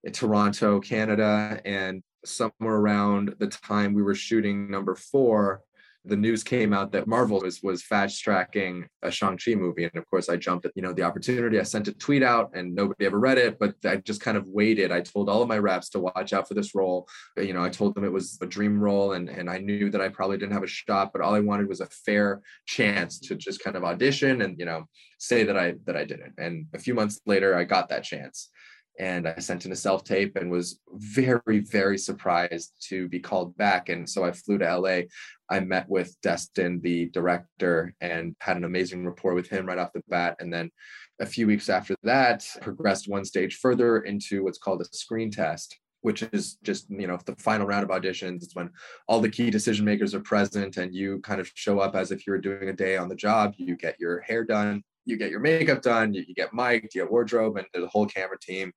[0.04, 1.60] in Toronto, Canada.
[1.64, 5.62] And somewhere around the time we were shooting number four,
[6.04, 9.84] the news came out that Marvel was was fast tracking a Shang-Chi movie.
[9.84, 11.60] And of course I jumped at, you know, the opportunity.
[11.60, 14.46] I sent a tweet out and nobody ever read it, but I just kind of
[14.46, 14.90] waited.
[14.90, 17.08] I told all of my reps to watch out for this role.
[17.36, 20.00] You know, I told them it was a dream role and, and I knew that
[20.00, 23.34] I probably didn't have a shot, but all I wanted was a fair chance to
[23.34, 24.84] just kind of audition and, you know,
[25.18, 26.32] say that I that I did it.
[26.38, 28.50] And a few months later I got that chance
[28.98, 33.56] and I sent in a self tape and was very, very surprised to be called
[33.56, 33.88] back.
[33.88, 35.00] And so I flew to LA.
[35.50, 39.92] I met with Destin, the director, and had an amazing rapport with him right off
[39.92, 40.36] the bat.
[40.40, 40.70] And then
[41.20, 45.78] a few weeks after that, progressed one stage further into what's called a screen test
[46.02, 48.70] which is just you know the final round of auditions it's when
[49.08, 52.26] all the key decision makers are present and you kind of show up as if
[52.26, 55.30] you were doing a day on the job you get your hair done you get
[55.30, 58.72] your makeup done, you, you get mic'd, you get wardrobe, and a whole camera team.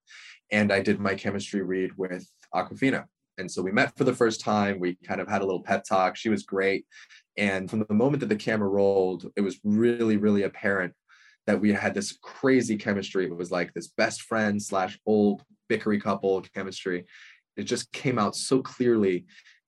[0.52, 3.06] And I did my chemistry read with Awkwafina.
[3.38, 4.80] And so we met for the first time.
[4.80, 6.16] We kind of had a little pep talk.
[6.16, 6.86] She was great.
[7.38, 10.94] And from the moment that the camera rolled, it was really, really apparent
[11.48, 13.26] that we had this crazy chemistry.
[13.26, 17.06] It was like this best friend slash old bickery couple chemistry.
[17.58, 19.26] It just came out so clearly.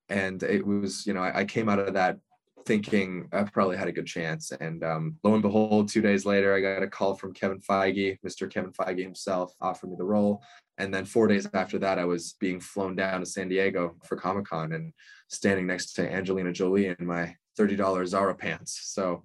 [0.09, 2.17] And it was, you know, I, I came out of that
[2.65, 4.51] thinking I probably had a good chance.
[4.51, 8.19] And um, lo and behold, two days later, I got a call from Kevin Feige,
[8.25, 8.49] Mr.
[8.49, 10.43] Kevin Feige himself, offered me the role.
[10.77, 14.15] And then four days after that, I was being flown down to San Diego for
[14.15, 14.93] Comic Con and
[15.27, 18.79] standing next to Angelina Jolie in my $30 Zara pants.
[18.83, 19.23] So,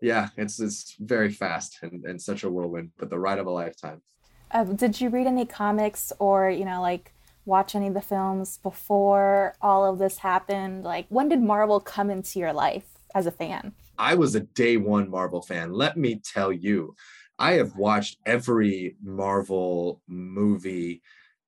[0.00, 3.50] yeah, it's it's very fast and, and such a whirlwind, but the ride of a
[3.50, 4.02] lifetime.
[4.50, 7.12] Uh, did you read any comics or, you know, like
[7.50, 10.84] watch any of the films before all of this happened?
[10.84, 13.72] Like, when did Marvel come into your life as a fan?
[13.98, 15.74] I was a day one Marvel fan.
[15.74, 16.94] Let me tell you,
[17.38, 21.02] I have watched every Marvel movie,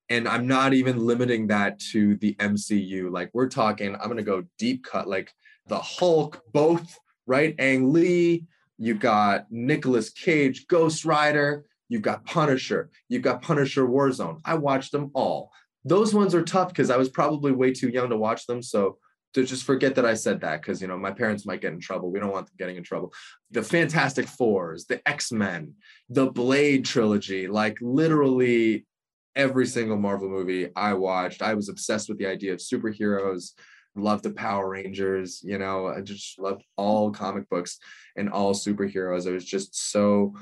[0.09, 3.09] and I'm not even limiting that to the MCU.
[3.09, 5.33] Like, we're talking, I'm going to go deep cut, like
[5.67, 7.55] the Hulk, both, right?
[7.57, 8.45] Ang Lee,
[8.77, 11.65] you got Nicolas Cage, Ghost Rider.
[11.87, 12.89] You've got Punisher.
[13.07, 14.41] You've got Punisher Warzone.
[14.43, 15.51] I watched them all
[15.85, 18.61] those ones are tough because I was probably way too young to watch them.
[18.61, 18.97] So
[19.33, 21.79] to just forget that I said that because you know my parents might get in
[21.79, 22.11] trouble.
[22.11, 23.13] We don't want them getting in trouble.
[23.51, 25.73] The Fantastic Fours, the X Men,
[26.09, 28.85] the Blade trilogy, like literally
[29.35, 31.41] every single Marvel movie I watched.
[31.41, 33.51] I was obsessed with the idea of superheroes.
[33.95, 35.41] Loved the Power Rangers.
[35.43, 37.77] You know, I just loved all comic books
[38.15, 39.27] and all superheroes.
[39.27, 40.35] I was just so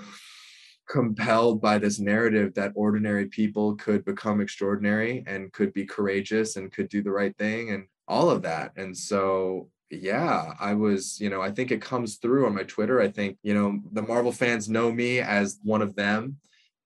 [0.88, 6.72] compelled by this narrative that ordinary people could become extraordinary and could be courageous and
[6.72, 8.72] could do the right thing and all of that.
[8.76, 13.02] And so yeah, I was, you know, I think it comes through on my Twitter.
[13.02, 16.38] I think, you know, the Marvel fans know me as one of them.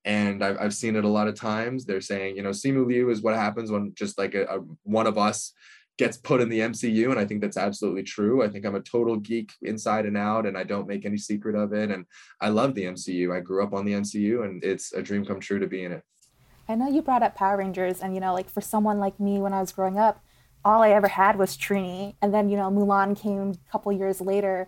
[0.03, 1.85] And I've, I've seen it a lot of times.
[1.85, 5.07] They're saying, you know, Simu Liu is what happens when just like a, a one
[5.07, 5.53] of us
[5.97, 7.11] gets put in the MCU.
[7.11, 8.43] And I think that's absolutely true.
[8.43, 11.55] I think I'm a total geek inside and out, and I don't make any secret
[11.55, 11.91] of it.
[11.91, 12.05] And
[12.41, 13.35] I love the MCU.
[13.35, 15.91] I grew up on the MCU, and it's a dream come true to be in
[15.91, 16.03] it.
[16.67, 19.39] I know you brought up Power Rangers, and you know, like for someone like me
[19.39, 20.21] when I was growing up,
[20.65, 22.15] all I ever had was Trini.
[22.21, 24.67] And then, you know, Mulan came a couple years later.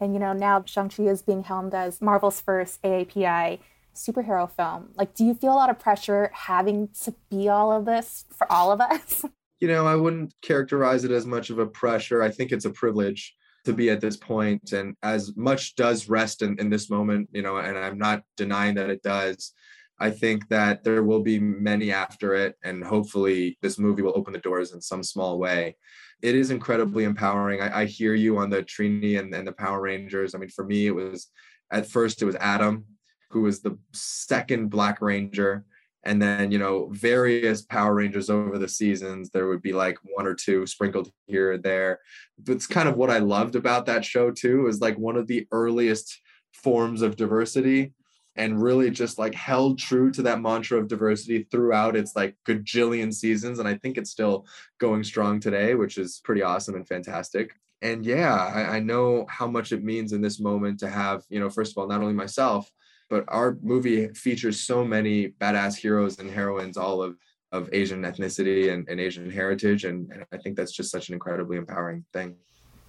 [0.00, 3.58] And, you know, now Shang-Chi is being helmed as Marvel's first AAPI
[3.94, 4.90] superhero film.
[4.94, 8.50] Like, do you feel a lot of pressure having to be all of this for
[8.50, 9.24] all of us?
[9.62, 12.20] you know, I wouldn't characterize it as much of a pressure.
[12.20, 13.32] I think it's a privilege
[13.64, 17.42] to be at this point and as much does rest in, in this moment you
[17.42, 19.52] know and i'm not denying that it does.
[20.00, 24.32] I think that there will be many after it and hopefully this movie will open
[24.32, 25.76] the doors in some small way.
[26.22, 27.60] It is incredibly empowering.
[27.60, 30.34] I, I hear you on the trini and, and the power rangers.
[30.34, 31.28] I mean for me it was
[31.70, 32.84] at first it was adam
[33.30, 35.64] who was the second black ranger
[36.04, 40.26] and then you know various power rangers over the seasons there would be like one
[40.26, 42.00] or two sprinkled here or there.
[42.46, 45.46] It's kind of what i loved about that show too is like one of the
[45.52, 46.20] earliest
[46.52, 47.92] forms of diversity
[48.36, 53.12] and really just like held true to that mantra of diversity throughout its like gajillion
[53.12, 54.46] seasons and i think it's still
[54.78, 57.52] going strong today which is pretty awesome and fantastic.
[57.82, 61.40] And yeah I, I know how much it means in this moment to have you
[61.40, 62.70] know first of all not only myself
[63.12, 67.18] but our movie features so many badass heroes and heroines, all of
[67.52, 71.12] of Asian ethnicity and, and Asian heritage, and, and, I think that's just such an
[71.12, 72.36] incredibly empowering thing.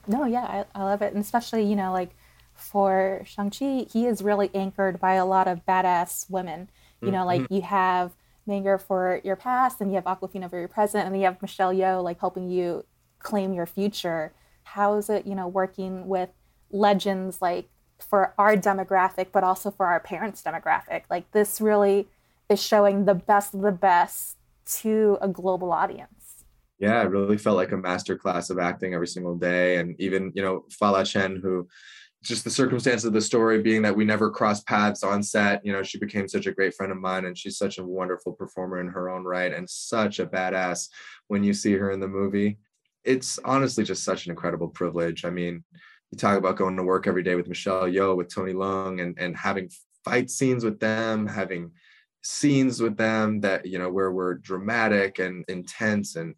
[0.07, 2.11] No, yeah, I, I love it, and especially you know like
[2.55, 6.69] for Shang Chi, he is really anchored by a lot of badass women.
[7.01, 7.55] You know, like mm-hmm.
[7.55, 8.15] you have
[8.47, 11.41] Meng'er for your past, and you have Awkwafina for your present, and then you have
[11.41, 12.85] Michelle Yeoh like helping you
[13.19, 14.31] claim your future.
[14.63, 16.29] How is it, you know, working with
[16.71, 17.67] legends like
[17.99, 21.03] for our demographic, but also for our parents' demographic?
[21.09, 22.07] Like this really
[22.49, 26.43] is showing the best of the best to a global audience.
[26.79, 29.77] Yeah, it really felt like a master class of acting every single day.
[29.77, 31.67] And even, you know, Fala Chen, who
[32.23, 35.73] just the circumstance of the story being that we never crossed paths on set, you
[35.73, 38.79] know, she became such a great friend of mine and she's such a wonderful performer
[38.79, 40.87] in her own right and such a badass
[41.27, 42.57] when you see her in the movie.
[43.03, 45.25] It's honestly just such an incredible privilege.
[45.25, 45.65] I mean,
[46.13, 49.17] you talk about going to work every day with Michelle Yeoh, with Tony Leung, and,
[49.17, 49.69] and having
[50.05, 51.71] fight scenes with them, having
[52.21, 56.35] scenes with them that you know where we're dramatic and intense and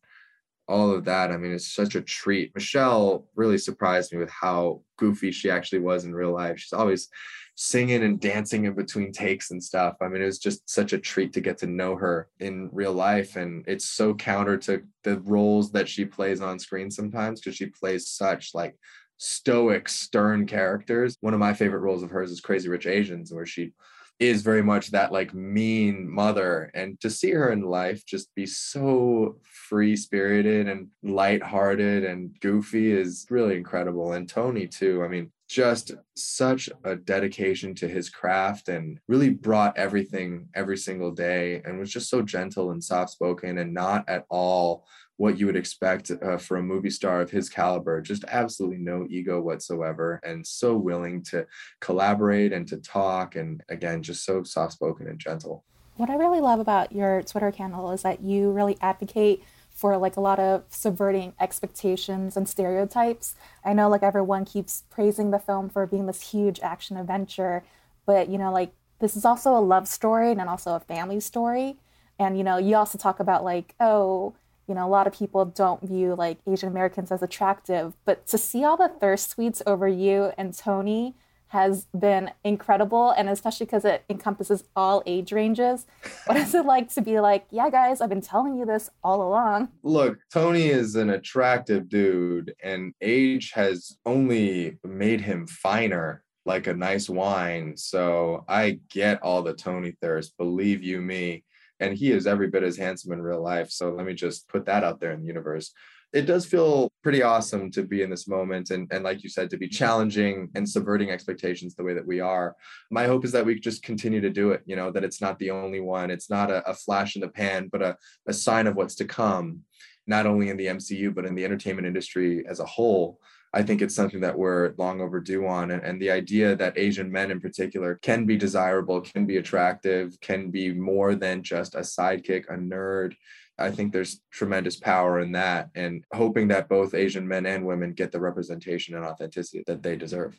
[0.67, 1.31] all of that.
[1.31, 2.55] I mean it's such a treat.
[2.55, 6.59] Michelle really surprised me with how goofy she actually was in real life.
[6.59, 7.09] She's always
[7.57, 9.97] singing and dancing in between takes and stuff.
[10.01, 12.93] I mean it was just such a treat to get to know her in real
[12.93, 17.57] life and it's so counter to the roles that she plays on screen sometimes because
[17.57, 18.75] she plays such like
[19.17, 21.17] stoic stern characters.
[21.21, 23.73] One of my favorite roles of hers is crazy rich asians where she
[24.19, 26.71] is very much that like mean mother.
[26.73, 32.91] And to see her in life just be so free spirited and light-hearted and goofy
[32.91, 34.13] is really incredible.
[34.13, 35.03] And tony too.
[35.03, 41.11] I mean just such a dedication to his craft and really brought everything every single
[41.11, 45.45] day and was just so gentle and soft spoken and not at all what you
[45.45, 50.19] would expect uh, for a movie star of his caliber just absolutely no ego whatsoever
[50.23, 51.45] and so willing to
[51.81, 55.63] collaborate and to talk and again just so soft spoken and gentle.
[55.95, 60.15] What i really love about your twitter channel is that you really advocate for like
[60.15, 63.35] a lot of subverting expectations and stereotypes.
[63.65, 67.63] I know like everyone keeps praising the film for being this huge action adventure
[68.05, 71.77] but you know like this is also a love story and also a family story.
[72.17, 74.35] And you know you also talk about like oh
[74.67, 78.37] you know, a lot of people don't view like Asian Americans as attractive, but to
[78.37, 81.15] see all the thirst tweets over you and Tony
[81.55, 85.85] has been incredible and especially because it encompasses all age ranges
[86.25, 89.21] what is it like to be like yeah guys i've been telling you this all
[89.25, 89.69] along.
[89.81, 96.73] Look tony is an attractive dude and age has only made him finer like a
[96.73, 101.44] nice wine so i get all the tony thirst believe you me
[101.79, 103.69] and he is every bit as handsome in real life.
[103.71, 105.71] So let me just put that out there in the universe.
[106.13, 109.49] It does feel pretty awesome to be in this moment and, and like you said,
[109.49, 112.55] to be challenging and subverting expectations the way that we are.
[112.89, 115.37] My hope is that we just continue to do it, you know, that it's not
[115.39, 116.09] the only one.
[116.09, 119.05] It's not a, a flash in the pan, but a, a sign of what's to
[119.05, 119.61] come,
[120.07, 123.19] not only in the MCU, but in the entertainment industry as a whole.
[123.55, 125.71] I think it's something that we're long overdue on.
[125.71, 130.19] And, and, the idea that Asian men in particular can be desirable, can be attractive,
[130.19, 133.15] can be more than just a sidekick, a nerd.
[133.57, 137.93] I think there's tremendous power in that and hoping that both Asian men and women
[137.93, 140.37] get the representation and authenticity that they deserve.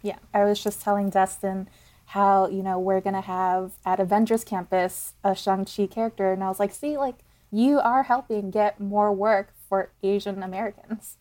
[0.00, 1.68] Yeah, I was just telling Destin
[2.06, 6.32] how, you know, we're going to have at Avengers Campus a Shang-Chi character.
[6.32, 7.18] And I was like, see, like,
[7.50, 11.18] you are helping get more work for Asian Americans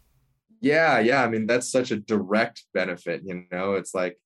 [0.62, 4.18] yeah yeah i mean that's such a direct benefit you know it's like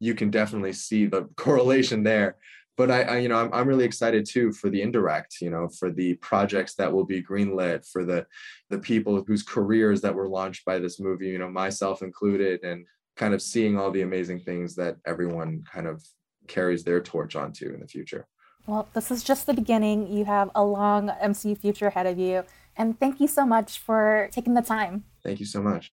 [0.00, 2.36] you can definitely see the correlation there.
[2.76, 5.68] But I, I, you know I'm, I'm really excited too for the indirect you know
[5.78, 8.26] for the projects that will be greenlit for the
[8.68, 12.84] the people whose careers that were launched by this movie you know myself included and
[13.14, 16.04] kind of seeing all the amazing things that everyone kind of
[16.48, 18.26] carries their torch onto in the future.
[18.66, 20.12] Well this is just the beginning.
[20.12, 22.42] You have a long mcu future ahead of you
[22.76, 25.90] and thank you so much for taking the time Thank you so much.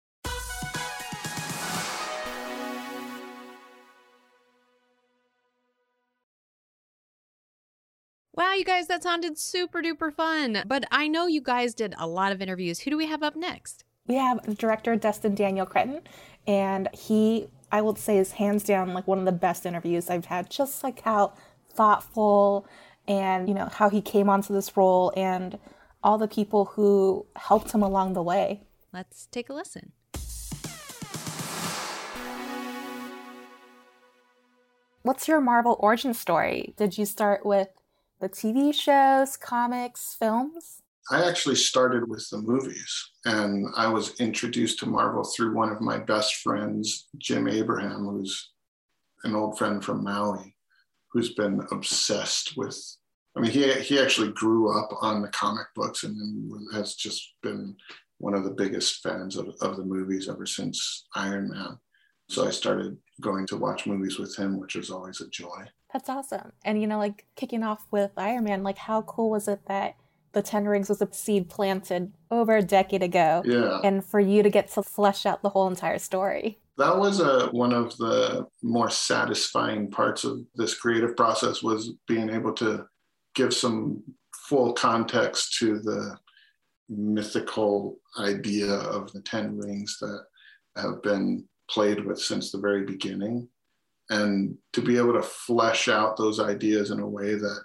[8.34, 10.62] Wow, you guys, that sounded super duper fun.
[10.66, 12.80] But I know you guys did a lot of interviews.
[12.80, 13.84] Who do we have up next?
[14.06, 16.00] We have the director Destin Daniel Cretton,
[16.46, 20.26] and he, I would say, is hands down like one of the best interviews I've
[20.26, 20.50] had.
[20.50, 21.34] Just like how
[21.74, 22.66] thoughtful
[23.06, 25.58] and you know how he came onto this role and
[26.02, 28.62] all the people who helped him along the way.
[28.92, 29.92] Let's take a listen.
[35.02, 36.74] What's your Marvel origin story?
[36.76, 37.68] Did you start with
[38.20, 40.82] the TV shows, comics, films?
[41.10, 45.80] I actually started with the movies, and I was introduced to Marvel through one of
[45.80, 48.50] my best friends, Jim Abraham, who's
[49.24, 50.54] an old friend from Maui,
[51.10, 52.78] who's been obsessed with.
[53.38, 57.76] I mean, he he actually grew up on the comic books and has just been
[58.18, 61.78] one of the biggest fans of, of the movies ever since Iron Man.
[62.28, 65.64] So I started going to watch movies with him, which was always a joy.
[65.92, 66.52] That's awesome.
[66.64, 69.94] And you know, like kicking off with Iron Man, like how cool was it that
[70.32, 73.42] the Ten Rings was a seed planted over a decade ago?
[73.46, 73.80] Yeah.
[73.84, 76.58] And for you to get to flesh out the whole entire story.
[76.76, 82.30] That was a, one of the more satisfying parts of this creative process was being
[82.30, 82.86] able to
[83.38, 84.02] give some
[84.34, 86.18] full context to the
[86.88, 90.24] mythical idea of the Ten Rings that
[90.76, 93.48] have been played with since the very beginning.
[94.10, 97.62] And to be able to flesh out those ideas in a way that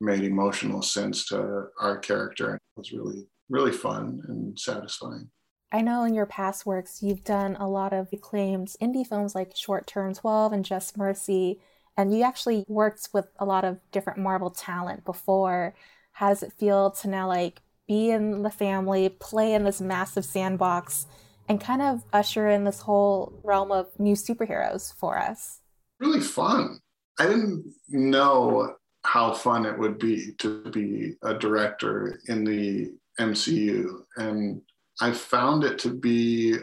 [0.00, 5.28] made emotional sense to our character was really, really fun and satisfying.
[5.72, 9.56] I know in your past works, you've done a lot of acclaimed indie films like
[9.56, 11.60] Short Term 12 and Just Mercy,
[11.96, 15.74] and you actually worked with a lot of different Marvel talent before.
[16.12, 20.24] How does it feel to now like be in the family, play in this massive
[20.24, 21.06] sandbox,
[21.48, 25.60] and kind of usher in this whole realm of new superheroes for us?
[26.00, 26.80] Really fun.
[27.18, 34.02] I didn't know how fun it would be to be a director in the MCU.
[34.16, 34.60] And
[35.00, 36.56] I found it to be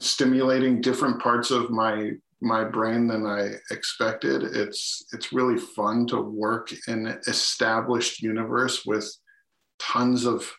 [0.00, 2.12] stimulating different parts of my
[2.44, 4.42] my brain than I expected.
[4.42, 9.10] It's it's really fun to work in an established universe with
[9.78, 10.50] tons of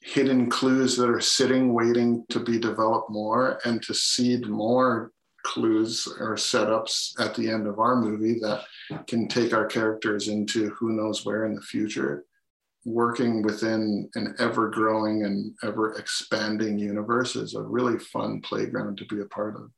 [0.00, 5.12] hidden clues that are sitting waiting to be developed more and to seed more
[5.44, 8.64] clues or setups at the end of our movie that
[9.06, 12.24] can take our characters into who knows where in the future
[12.84, 19.04] working within an ever growing and ever expanding universe is a really fun playground to
[19.06, 19.70] be a part of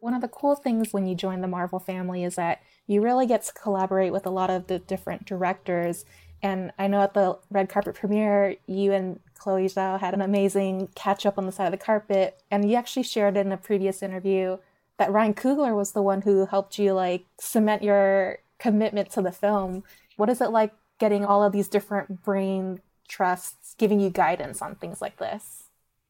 [0.00, 3.26] one of the cool things when you join the Marvel family is that you really
[3.26, 6.04] get to collaborate with a lot of the different directors.
[6.42, 10.88] And I know at the red carpet premiere, you and Chloe Zhao had an amazing
[10.94, 12.42] catch up on the side of the carpet.
[12.50, 14.58] And you actually shared in a previous interview
[14.98, 19.32] that Ryan Coogler was the one who helped you like cement your commitment to the
[19.32, 19.84] film.
[20.16, 24.74] What is it like getting all of these different brain trusts giving you guidance on
[24.74, 25.64] things like this?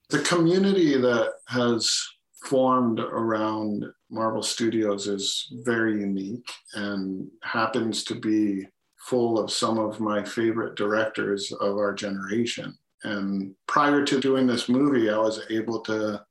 [0.09, 2.09] The community that has
[2.45, 8.67] formed around Marvel Studios is very unique and happens to be
[8.99, 12.77] full of some of my favorite directors of our generation.
[13.05, 16.23] And prior to doing this movie, I was able to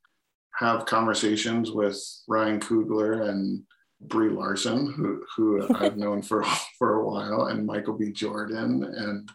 [0.56, 3.64] have conversations with Ryan Coogler and
[4.02, 6.44] Brie Larson, who, who I've known for,
[6.78, 8.12] for a while, and Michael B.
[8.12, 8.84] Jordan.
[8.84, 9.30] And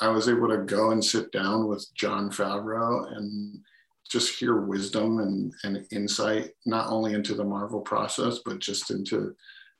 [0.00, 3.60] I was able to go and sit down with Jon Favreau and
[4.10, 9.34] just hear wisdom and, and insight, not only into the Marvel process, but just into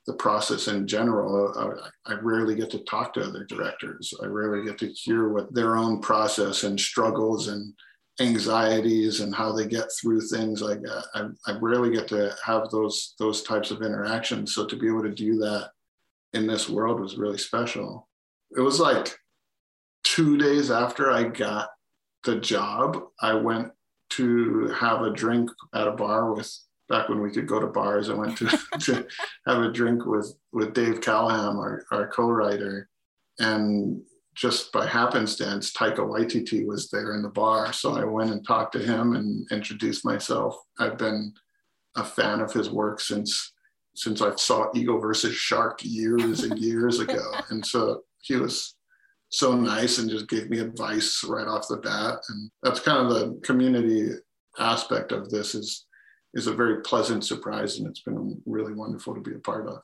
[0.06, 1.88] the process in general.
[2.06, 4.12] I, I, rarely get to talk to other directors.
[4.22, 7.72] I rarely get to hear what their own process and struggles and
[8.20, 10.80] anxieties and how they get through things like.
[10.88, 14.54] Uh, I, I rarely get to have those those types of interactions.
[14.54, 15.70] So to be able to do that
[16.34, 18.08] in this world was really special.
[18.56, 19.16] It was like
[20.04, 21.70] two days after I got
[22.24, 23.72] the job, I went
[24.16, 26.50] to have a drink at a bar with
[26.88, 28.10] back when we could go to bars.
[28.10, 28.46] I went to,
[28.80, 29.06] to
[29.46, 32.88] have a drink with with Dave Callaham, our, our co-writer,
[33.38, 34.02] and
[34.34, 37.72] just by happenstance, Taika Waititi was there in the bar.
[37.72, 40.56] So I went and talked to him and introduced myself.
[40.78, 41.32] I've been
[41.96, 43.52] a fan of his work since
[43.96, 47.22] since I saw Eagle versus Shark years and years ago.
[47.50, 48.74] And so he was
[49.28, 52.18] so nice and just gave me advice right off the bat.
[52.28, 54.10] And that's kind of the community
[54.58, 55.86] aspect of this is
[56.34, 59.78] is a very pleasant surprise and it's been really wonderful to be a part of.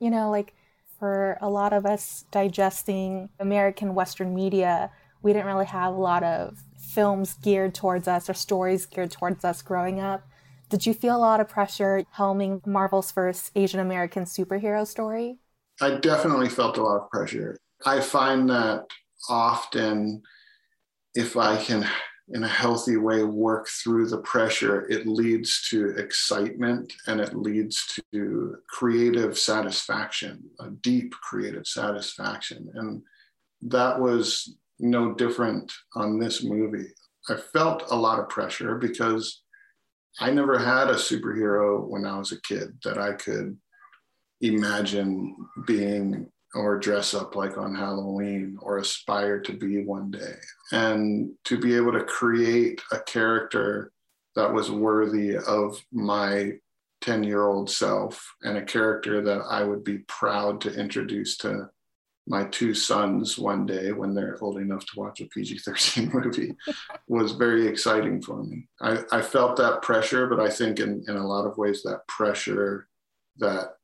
[0.00, 0.54] You know, like
[0.98, 4.90] for a lot of us digesting American Western media,
[5.22, 9.44] we didn't really have a lot of films geared towards us or stories geared towards
[9.44, 10.28] us growing up.
[10.68, 15.38] Did you feel a lot of pressure helming Marvel's first Asian American superhero story?
[15.80, 17.56] I definitely felt a lot of pressure.
[17.84, 18.86] I find that
[19.28, 20.22] often
[21.14, 21.86] if I can,
[22.28, 27.98] in a healthy way, work through the pressure, it leads to excitement and it leads
[28.12, 32.68] to creative satisfaction, a deep creative satisfaction.
[32.74, 33.02] And
[33.62, 36.88] that was no different on this movie.
[37.28, 39.42] I felt a lot of pressure because
[40.20, 43.56] I never had a superhero when I was a kid that I could
[44.40, 50.34] imagine being or dress up like on Halloween or aspire to be one day.
[50.72, 53.92] And to be able to create a character
[54.34, 56.52] that was worthy of my
[57.00, 61.68] 10 year old self and a character that I would be proud to introduce to
[62.26, 66.54] my two sons one day when they're old enough to watch a PG 13 movie
[67.08, 68.68] was very exciting for me.
[68.80, 72.06] I, I felt that pressure, but I think in, in a lot of ways that
[72.06, 72.86] pressure
[73.38, 73.77] that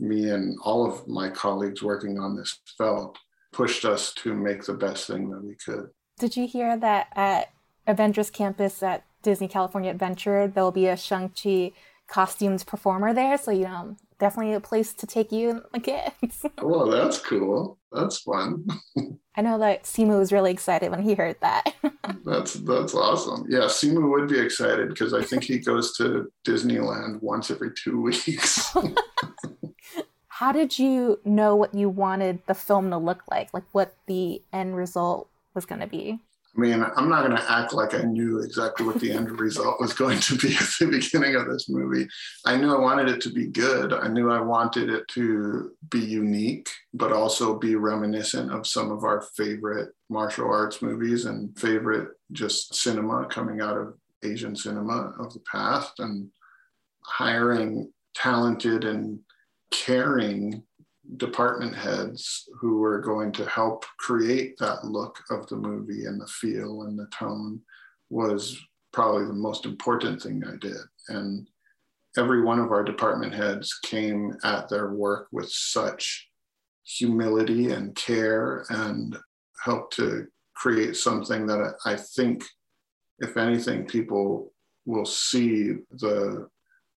[0.00, 3.18] me and all of my colleagues working on this felt
[3.52, 5.88] pushed us to make the best thing that we could.
[6.18, 7.50] Did you hear that at
[7.86, 11.72] Avengers Campus at Disney California Adventure, there'll be a Shang-Chi
[12.06, 13.36] costumes performer there?
[13.38, 16.44] So, you know, definitely a place to take you and the kids.
[16.62, 17.78] well, that's cool.
[17.90, 18.66] That's fun.
[19.36, 21.74] I know that Simu was really excited when he heard that.
[22.24, 23.46] that's that's awesome.
[23.48, 28.00] Yeah, Simu would be excited because I think he goes to Disneyland once every two
[28.00, 28.76] weeks.
[30.40, 33.52] How did you know what you wanted the film to look like?
[33.52, 36.18] Like what the end result was going to be?
[36.56, 39.78] I mean, I'm not going to act like I knew exactly what the end result
[39.78, 42.08] was going to be at the beginning of this movie.
[42.46, 43.92] I knew I wanted it to be good.
[43.92, 49.04] I knew I wanted it to be unique, but also be reminiscent of some of
[49.04, 53.92] our favorite martial arts movies and favorite just cinema coming out of
[54.24, 56.30] Asian cinema of the past and
[57.04, 59.20] hiring talented and
[59.70, 60.62] caring
[61.16, 66.26] department heads who were going to help create that look of the movie and the
[66.26, 67.60] feel and the tone
[68.10, 68.58] was
[68.92, 70.76] probably the most important thing I did.
[71.08, 71.48] And
[72.16, 76.28] every one of our department heads came at their work with such
[76.84, 79.16] humility and care and
[79.64, 82.44] helped to create something that I think,
[83.20, 84.52] if anything, people
[84.86, 86.48] will see the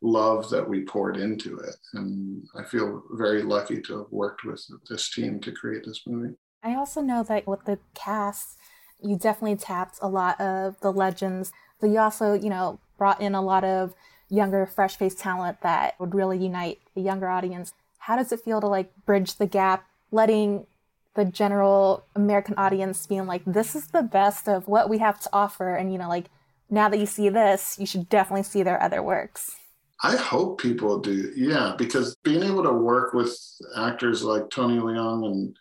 [0.04, 1.76] love that we poured into it.
[1.94, 6.36] And I feel very lucky to have worked with this team to create this movie.
[6.62, 8.58] I also know that with the cast,
[9.02, 13.34] you definitely tapped a lot of the legends, but you also, you know, brought in
[13.34, 13.94] a lot of
[14.30, 17.74] younger, fresh faced talent that would really unite the younger audience.
[18.00, 20.68] How does it feel to like bridge the gap, letting
[21.16, 25.30] the general American audience being like, this is the best of what we have to
[25.32, 25.76] offer?
[25.76, 26.26] And, you know, like,
[26.70, 29.56] now that you see this, you should definitely see their other works.
[30.04, 31.32] I hope people do.
[31.36, 33.36] Yeah, because being able to work with
[33.78, 35.58] actors like Tony Leung and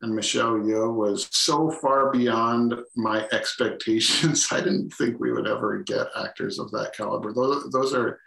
[0.00, 4.46] and Michelle Yeoh was so far beyond my expectations.
[4.52, 7.32] I didn't think we would ever get actors of that caliber.
[7.32, 8.20] Those, those are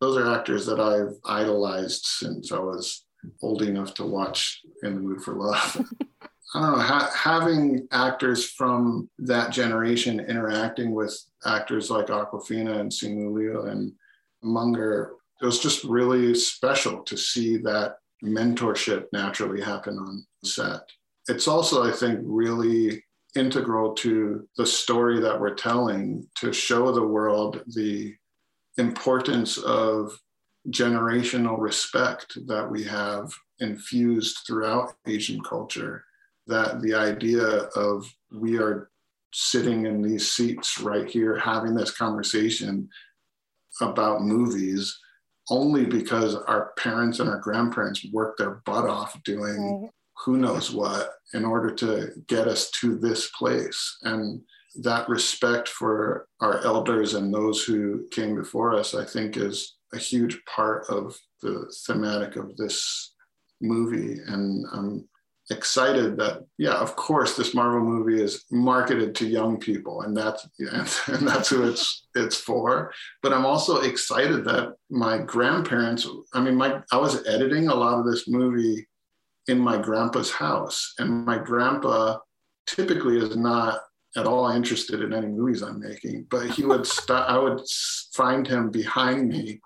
[0.00, 3.04] those are actors that I've idolized since I was
[3.42, 5.84] old enough to watch In the Mood for Love.
[6.54, 12.90] I don't know, ha- having actors from that generation interacting with actors like Awkwafina and
[12.90, 13.92] Simu Liu and
[14.44, 15.10] Meng'er,
[15.40, 20.80] it was just really special to see that mentorship naturally happen on set.
[21.28, 23.04] It's also, I think, really
[23.36, 28.14] integral to the story that we're telling to show the world the
[28.78, 30.18] importance of
[30.70, 36.04] generational respect that we have infused throughout Asian culture.
[36.46, 38.90] That the idea of we are
[39.34, 42.88] sitting in these seats right here having this conversation
[43.80, 44.98] about movies
[45.50, 49.90] only because our parents and our grandparents worked their butt off doing right.
[50.24, 53.98] who knows what in order to get us to this place.
[54.02, 54.42] And
[54.82, 59.98] that respect for our elders and those who came before us, I think, is a
[59.98, 63.14] huge part of the thematic of this
[63.60, 64.18] movie.
[64.26, 65.08] And I'm
[65.50, 70.46] excited that yeah of course this marvel movie is marketed to young people and that's
[71.08, 72.92] and that's who it's it's for.
[73.22, 77.98] But i'm also excited that my grandparents i mean my i was editing a lot
[77.98, 78.86] of this movie
[79.46, 82.18] in my grandpa's house and my grandpa
[82.66, 83.80] typically is not
[84.16, 87.60] at all interested in any movies i'm making but he would stop i would
[88.12, 89.60] find him behind me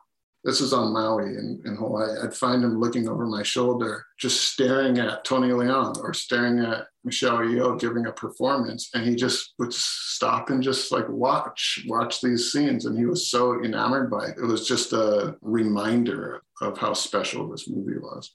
[0.44, 2.18] this is on Maui in, in Hawaii.
[2.22, 6.86] I'd find him looking over my shoulder, just staring at Tony Leung or staring at
[7.04, 8.90] Michelle Yeoh giving a performance.
[8.92, 12.86] And he just would stop and just like watch, watch these scenes.
[12.86, 14.38] And he was so enamored by it.
[14.38, 18.34] It was just a reminder of how special this movie was.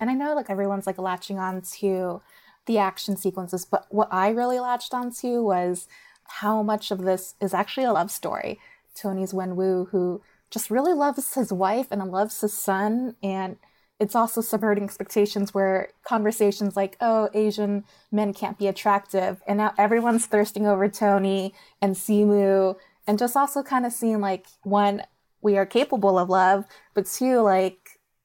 [0.00, 2.20] And I know like everyone's like latching on to
[2.66, 5.86] the action sequences, but what I really latched onto was
[6.24, 8.58] how much of this is actually a love story.
[8.94, 10.22] Tony's Wenwu, who
[10.54, 13.16] just really loves his wife and loves his son.
[13.22, 13.56] And
[13.98, 19.42] it's also subverting expectations where conversations like, oh, Asian men can't be attractive.
[19.48, 21.52] And now everyone's thirsting over Tony
[21.82, 22.76] and Simu.
[23.06, 25.02] And just also kind of seeing like, one,
[25.42, 27.76] we are capable of love, but two, like,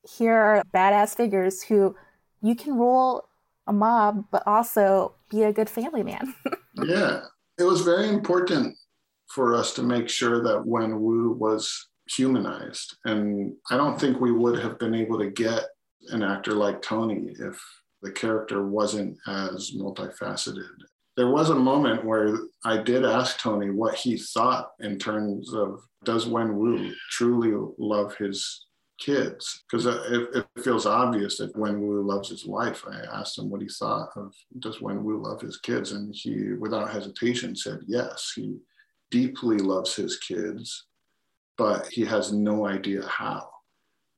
[0.08, 1.96] here are badass figures who
[2.42, 3.28] you can rule
[3.68, 6.34] a mob, but also be a good family man.
[6.76, 7.22] yeah.
[7.58, 8.78] It was very important
[9.28, 12.98] for us to make sure that Wenwu was humanized.
[13.06, 15.64] And I don't think we would have been able to get
[16.10, 17.62] an actor like Tony if
[18.02, 20.64] the character wasn't as multifaceted.
[21.18, 25.82] There was a moment where I did ask Tony what he thought in terms of
[26.06, 28.68] does Wenwu truly love his
[29.00, 32.84] kids because it, it, feels obvious that Wenwu loves his wife.
[32.90, 36.92] I asked him what he thought of does Wenwu love his kids, and he, without
[36.92, 38.34] hesitation, said yes.
[38.36, 38.58] He
[39.12, 40.86] deeply loves his kids,
[41.60, 43.48] but he has no idea how,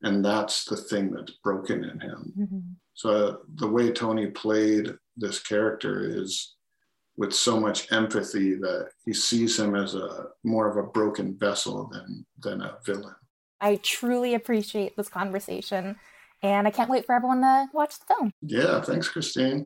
[0.02, 2.32] and that's the thing that's broken in him.
[2.38, 2.58] Mm-hmm.
[2.94, 6.54] So the way Tony played this character is
[7.16, 11.90] with so much empathy that he sees him as a more of a broken vessel
[11.92, 13.14] than than a villain.
[13.60, 15.96] I truly appreciate this conversation
[16.42, 18.32] and I can't wait for everyone to watch the film.
[18.40, 19.64] Yeah, thanks Christine.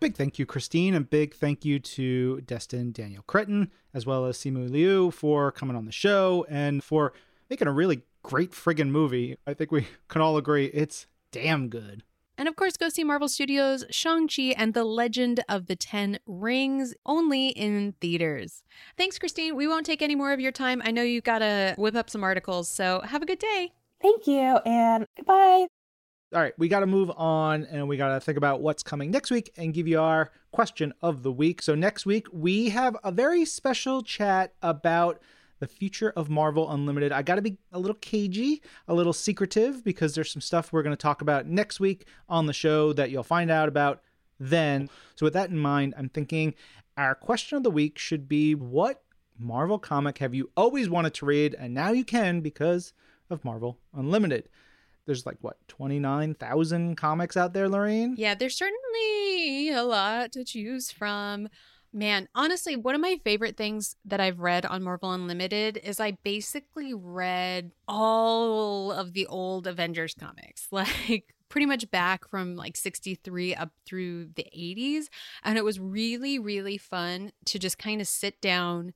[0.00, 4.38] Big thank you, Christine, and big thank you to Destin Daniel Cretton, as well as
[4.38, 7.12] Simu Liu for coming on the show and for
[7.50, 9.36] making a really great friggin' movie.
[9.44, 12.04] I think we can all agree it's damn good.
[12.36, 16.94] And of course, go see Marvel Studios' Shang-Chi and the Legend of the Ten Rings
[17.04, 18.62] only in theaters.
[18.96, 19.56] Thanks, Christine.
[19.56, 20.80] We won't take any more of your time.
[20.84, 23.72] I know you've got to whip up some articles, so have a good day.
[24.00, 25.66] Thank you, and goodbye.
[26.34, 29.10] All right, we got to move on and we got to think about what's coming
[29.10, 31.62] next week and give you our question of the week.
[31.62, 35.22] So, next week, we have a very special chat about
[35.58, 37.12] the future of Marvel Unlimited.
[37.12, 40.82] I got to be a little cagey, a little secretive, because there's some stuff we're
[40.82, 44.02] going to talk about next week on the show that you'll find out about
[44.38, 44.90] then.
[45.14, 46.54] So, with that in mind, I'm thinking
[46.98, 49.02] our question of the week should be what
[49.38, 52.92] Marvel comic have you always wanted to read and now you can because
[53.30, 54.50] of Marvel Unlimited?
[55.08, 58.14] There's like what 29,000 comics out there, Lorraine?
[58.18, 61.48] Yeah, there's certainly a lot to choose from.
[61.94, 66.18] Man, honestly, one of my favorite things that I've read on Marvel Unlimited is I
[66.22, 73.54] basically read all of the old Avengers comics, like pretty much back from like 63
[73.54, 75.06] up through the 80s.
[75.42, 78.92] And it was really, really fun to just kind of sit down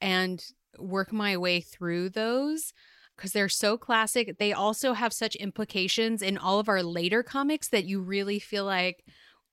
[0.00, 0.42] and
[0.78, 2.72] work my way through those
[3.20, 4.38] because they're so classic.
[4.38, 8.64] They also have such implications in all of our later comics that you really feel
[8.64, 9.04] like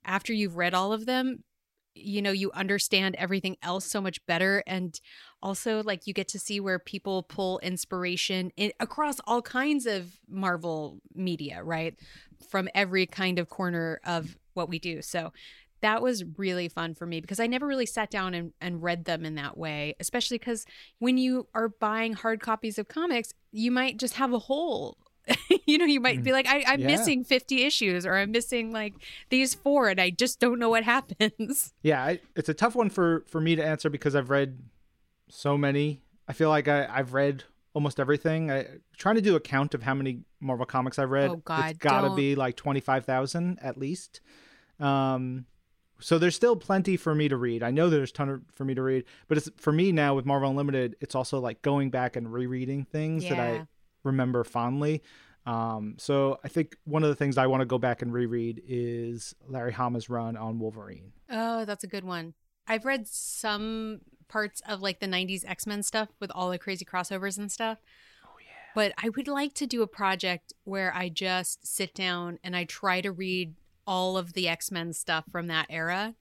[0.05, 1.43] after you've read all of them,
[1.93, 5.01] you know you understand everything else so much better and
[5.41, 10.11] also like you get to see where people pull inspiration in, across all kinds of
[10.29, 11.95] marvel media right
[12.51, 15.33] from every kind of corner of what we do so
[15.81, 19.05] that was really fun for me because I never really sat down and, and read
[19.05, 20.65] them in that way, especially because
[20.99, 24.97] when you are buying hard copies of comics, you might just have a hole
[25.65, 26.33] you know, you might be mm.
[26.33, 26.87] like, I, am yeah.
[26.87, 28.93] missing 50 issues or I'm missing like
[29.29, 31.73] these four and I just don't know what happens.
[31.81, 34.59] Yeah, I, it's a tough one for, for me to answer because I've read
[35.29, 36.01] so many.
[36.27, 38.49] I feel like I, I've read almost everything.
[38.51, 38.65] I
[38.97, 41.29] trying to do a count of how many Marvel comics I've read.
[41.29, 44.19] Oh God, it's got to be like twenty five thousand at least.
[44.79, 45.45] Um,
[45.99, 47.63] so there's still plenty for me to read.
[47.63, 50.15] I know there's a ton of, for me to read, but it's for me now
[50.15, 50.95] with Marvel Unlimited.
[51.01, 53.35] It's also like going back and rereading things yeah.
[53.35, 53.67] that I
[54.03, 55.01] remember fondly.
[55.45, 58.61] Um, so I think one of the things I want to go back and reread
[58.67, 61.13] is Larry Hama's run on Wolverine.
[61.29, 62.33] Oh, that's a good one.
[62.67, 67.37] I've read some parts of like the 90s X-Men stuff with all the crazy crossovers
[67.37, 67.77] and stuff.
[68.25, 68.71] Oh yeah.
[68.75, 72.65] But I would like to do a project where I just sit down and I
[72.65, 73.55] try to read
[73.87, 76.15] all of the X-Men stuff from that era,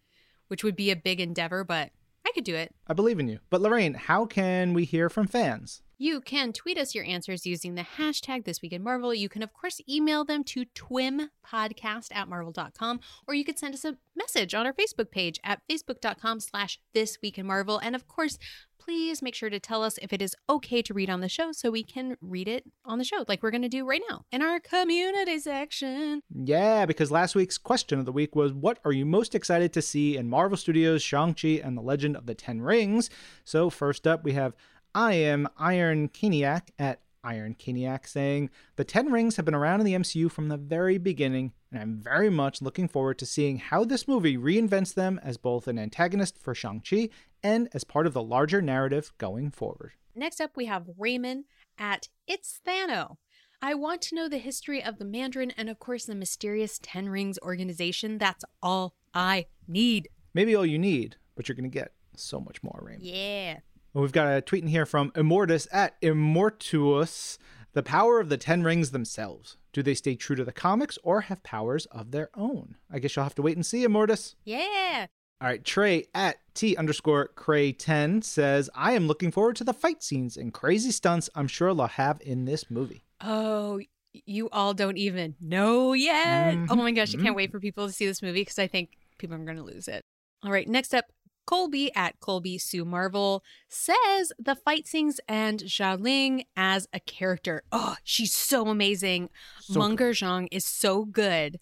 [0.48, 1.90] which would be a big endeavor, but
[2.24, 2.74] I could do it.
[2.86, 3.40] I believe in you.
[3.50, 5.82] But Lorraine, how can we hear from fans?
[5.98, 9.14] You can tweet us your answers using the hashtag This Week in Marvel.
[9.14, 13.84] You can, of course, email them to twimpodcast at marvel.com, or you could send us
[13.86, 17.78] a message on our Facebook page at facebook.com slash This Week in Marvel.
[17.78, 18.38] And of course,
[18.78, 21.50] please make sure to tell us if it is okay to read on the show
[21.50, 24.26] so we can read it on the show, like we're going to do right now
[24.30, 26.20] in our community section.
[26.30, 29.82] Yeah, because last week's question of the week was What are you most excited to
[29.82, 33.08] see in Marvel Studios' Shang-Chi and the Legend of the Ten Rings?
[33.44, 34.54] So, first up, we have
[34.96, 39.84] I am Iron Keniac at Iron Keniac saying, The Ten Rings have been around in
[39.84, 43.84] the MCU from the very beginning, and I'm very much looking forward to seeing how
[43.84, 47.10] this movie reinvents them as both an antagonist for Shang-Chi
[47.42, 49.92] and as part of the larger narrative going forward.
[50.14, 51.44] Next up, we have Raymond
[51.76, 53.18] at It's Thano.
[53.60, 57.10] I want to know the history of the Mandarin and, of course, the mysterious Ten
[57.10, 58.16] Rings organization.
[58.16, 60.08] That's all I need.
[60.32, 63.04] Maybe all you need, but you're going to get so much more, Raymond.
[63.04, 63.58] Yeah.
[64.02, 67.38] We've got a tweet in here from Immortus at Immortuus.
[67.72, 69.56] The power of the Ten Rings themselves.
[69.72, 72.76] Do they stay true to the comics or have powers of their own?
[72.90, 74.34] I guess you'll have to wait and see, Immortus.
[74.44, 75.06] Yeah.
[75.40, 79.72] All right, Trey at T underscore Cray 10 says, I am looking forward to the
[79.72, 83.02] fight scenes and crazy stunts I'm sure they'll have in this movie.
[83.22, 83.80] Oh,
[84.12, 86.54] you all don't even know yet.
[86.54, 86.66] Mm-hmm.
[86.70, 87.36] Oh my gosh, I can't mm-hmm.
[87.36, 89.88] wait for people to see this movie because I think people are going to lose
[89.88, 90.04] it.
[90.42, 91.06] All right, next up,
[91.46, 97.62] Colby at Colby Sue Marvel says the fight scenes and Xialing as a character.
[97.70, 99.30] Oh, she's so amazing.
[99.60, 101.58] So Meng'er Zhang is so good,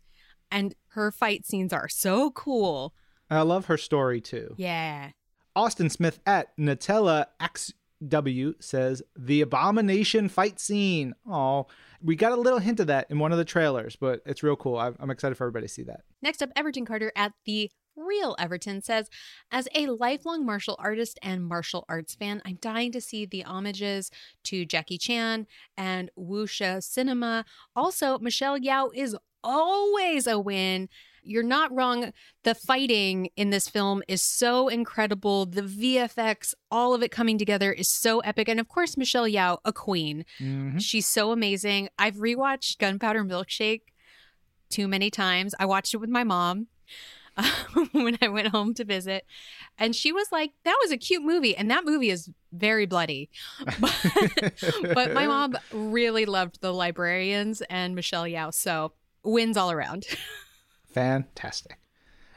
[0.50, 2.94] and her fight scenes are so cool.
[3.30, 4.54] I love her story too.
[4.56, 5.10] Yeah.
[5.54, 11.14] Austin Smith at Nutella XW says the abomination fight scene.
[11.30, 11.66] Oh,
[12.02, 14.56] we got a little hint of that in one of the trailers, but it's real
[14.56, 14.78] cool.
[14.78, 16.00] I'm excited for everybody to see that.
[16.22, 19.08] Next up, Everton Carter at the Real Everton says,
[19.50, 24.10] as a lifelong martial artist and martial arts fan, I'm dying to see the homages
[24.44, 27.44] to Jackie Chan and wuxia cinema.
[27.76, 30.88] Also, Michelle Yeoh is always a win.
[31.22, 32.12] You're not wrong.
[32.42, 35.46] The fighting in this film is so incredible.
[35.46, 38.48] The VFX, all of it coming together is so epic.
[38.48, 40.26] And of course, Michelle Yeoh, a queen.
[40.38, 40.80] Mhm.
[40.82, 41.88] She's so amazing.
[41.98, 43.82] I've rewatched Gunpowder Milkshake
[44.68, 45.54] too many times.
[45.58, 46.66] I watched it with my mom
[47.92, 49.24] when I went home to visit,
[49.78, 53.30] and she was like, "That was a cute movie," and that movie is very bloody.
[53.80, 60.06] But, but my mom really loved The Librarians and Michelle Yeoh, so wins all around.
[60.92, 61.78] Fantastic.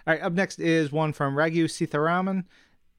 [0.06, 2.46] All right, up next is one from Raghu Sitharaman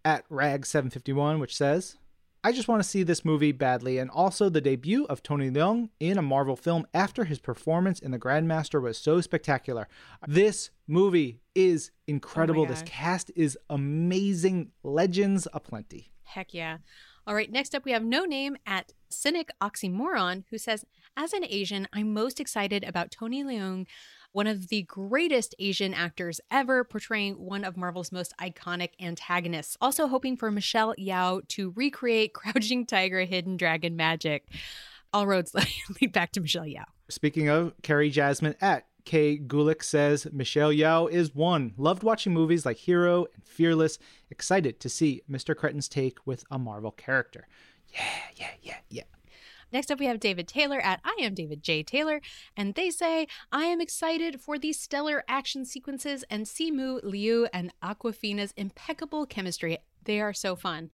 [0.04, 1.96] at Rag751, which says,
[2.44, 5.90] I just want to see this movie badly, and also the debut of Tony Leung
[5.98, 9.88] in a Marvel film after his performance in The Grandmaster was so spectacular.
[10.26, 12.62] This movie is incredible.
[12.62, 14.70] Oh this cast is amazing.
[14.84, 16.12] Legends aplenty.
[16.22, 16.78] Heck yeah.
[17.26, 20.84] All right, next up we have No Name at Cynic Oxymoron, who says,
[21.16, 23.86] As an Asian, I'm most excited about Tony Leung,
[24.32, 29.76] one of the greatest Asian actors ever, portraying one of Marvel's most iconic antagonists.
[29.80, 34.48] Also hoping for Michelle Yeoh to recreate Crouching Tiger, Hidden Dragon magic.
[35.12, 35.54] All roads
[36.00, 36.84] lead back to Michelle Yeoh.
[37.08, 39.38] Speaking of, Carrie Jasmine at K.
[39.38, 41.72] Gulick says Michelle Yeoh is one.
[41.78, 43.98] Loved watching movies like Hero and Fearless.
[44.30, 45.56] Excited to see Mr.
[45.56, 47.48] Cretton's take with a Marvel character.
[47.94, 48.02] Yeah,
[48.36, 49.02] yeah, yeah, yeah.
[49.72, 51.82] Next up, we have David Taylor at I am David J.
[51.82, 52.20] Taylor,
[52.56, 57.72] and they say, I am excited for the stellar action sequences and Simu, Liu, and
[57.82, 59.78] Awkwafina's impeccable chemistry.
[60.04, 60.90] They are so fun.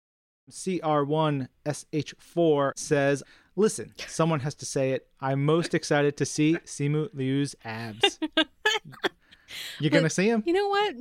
[0.50, 3.22] CR1SH4 says,
[3.54, 5.06] Listen, someone has to say it.
[5.20, 8.18] I'm most excited to see Simu Liu's abs.
[9.78, 10.42] You're going to see him?
[10.46, 10.94] You know what?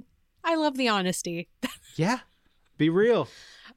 [0.44, 1.48] I love the honesty.
[1.98, 2.20] Yeah.
[2.78, 3.28] Be real.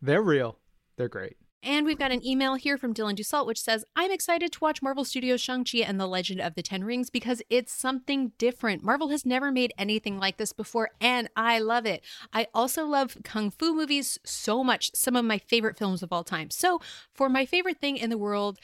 [0.00, 0.56] They're real.
[0.96, 1.36] They're great.
[1.64, 4.82] And we've got an email here from Dylan Dussault, which says, I'm excited to watch
[4.82, 8.84] Marvel Studios' Shang-Chi and the Legend of the Ten Rings because it's something different.
[8.84, 12.04] Marvel has never made anything like this before, and I love it.
[12.34, 16.22] I also love Kung Fu movies so much, some of my favorite films of all
[16.22, 16.50] time.
[16.50, 16.82] So,
[17.14, 18.58] for my favorite thing in the world,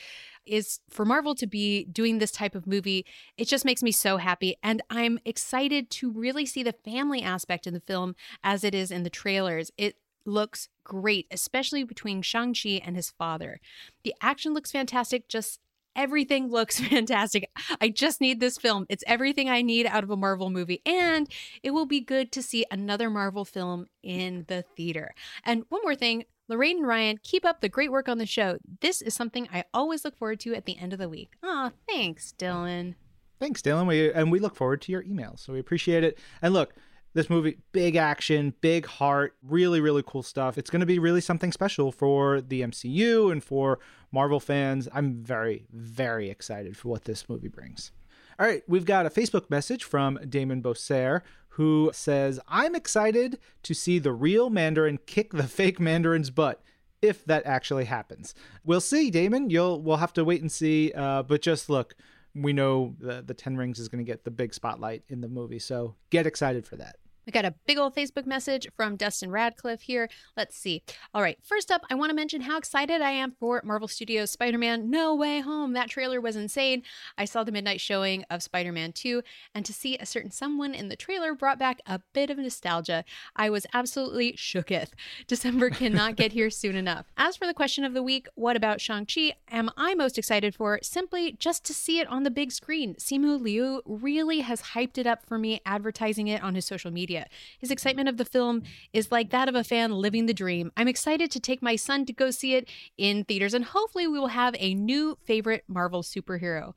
[0.44, 3.06] is for Marvel to be doing this type of movie.
[3.36, 4.56] It just makes me so happy.
[4.62, 8.90] And I'm excited to really see the family aspect in the film as it is
[8.90, 9.70] in the trailers.
[9.78, 13.60] It looks great, especially between Shang-Chi and his father.
[14.02, 15.60] The action looks fantastic, just
[15.94, 17.48] everything looks fantastic.
[17.80, 18.86] I just need this film.
[18.88, 20.82] It's everything I need out of a Marvel movie.
[20.84, 21.28] And
[21.62, 25.14] it will be good to see another Marvel film in the theater.
[25.44, 26.24] And one more thing.
[26.48, 28.58] Lorraine and Ryan, keep up the great work on the show.
[28.80, 31.34] This is something I always look forward to at the end of the week.
[31.44, 32.96] Aw, thanks, Dylan.
[33.38, 33.86] Thanks, Dylan.
[33.86, 35.38] We and we look forward to your emails.
[35.38, 36.18] So we appreciate it.
[36.42, 36.74] And look,
[37.12, 40.56] this movie, big action, big heart, really, really cool stuff.
[40.56, 43.80] It's going to be really something special for the MCU and for
[44.12, 44.88] Marvel fans.
[44.92, 47.90] I'm very, very excited for what this movie brings.
[48.38, 51.22] All right, we've got a Facebook message from Damon Bosser
[51.54, 56.62] who says, I'm excited to see the real Mandarin kick the fake Mandarin's butt.
[57.02, 59.48] If that actually happens, we'll see, Damon.
[59.48, 60.92] You'll we'll have to wait and see.
[60.92, 61.94] Uh, but just look,
[62.34, 65.28] we know the the Ten Rings is going to get the big spotlight in the
[65.28, 66.96] movie, so get excited for that.
[67.26, 70.08] We got a big old Facebook message from Dustin Radcliffe here.
[70.36, 70.82] Let's see.
[71.12, 74.30] All right, first up, I want to mention how excited I am for Marvel Studios
[74.30, 75.74] Spider Man No Way Home.
[75.74, 76.82] That trailer was insane.
[77.18, 79.22] I saw the midnight showing of Spider Man 2,
[79.54, 83.04] and to see a certain someone in the trailer brought back a bit of nostalgia.
[83.36, 84.90] I was absolutely shooketh.
[85.26, 87.06] December cannot get here soon enough.
[87.18, 90.78] As for the question of the week, what about Shang-Chi am I most excited for?
[90.82, 92.94] Simply just to see it on the big screen.
[92.94, 97.09] Simu Liu really has hyped it up for me, advertising it on his social media.
[97.58, 100.70] His excitement of the film is like that of a fan living the dream.
[100.76, 104.18] I'm excited to take my son to go see it in theaters, and hopefully, we
[104.18, 106.74] will have a new favorite Marvel superhero.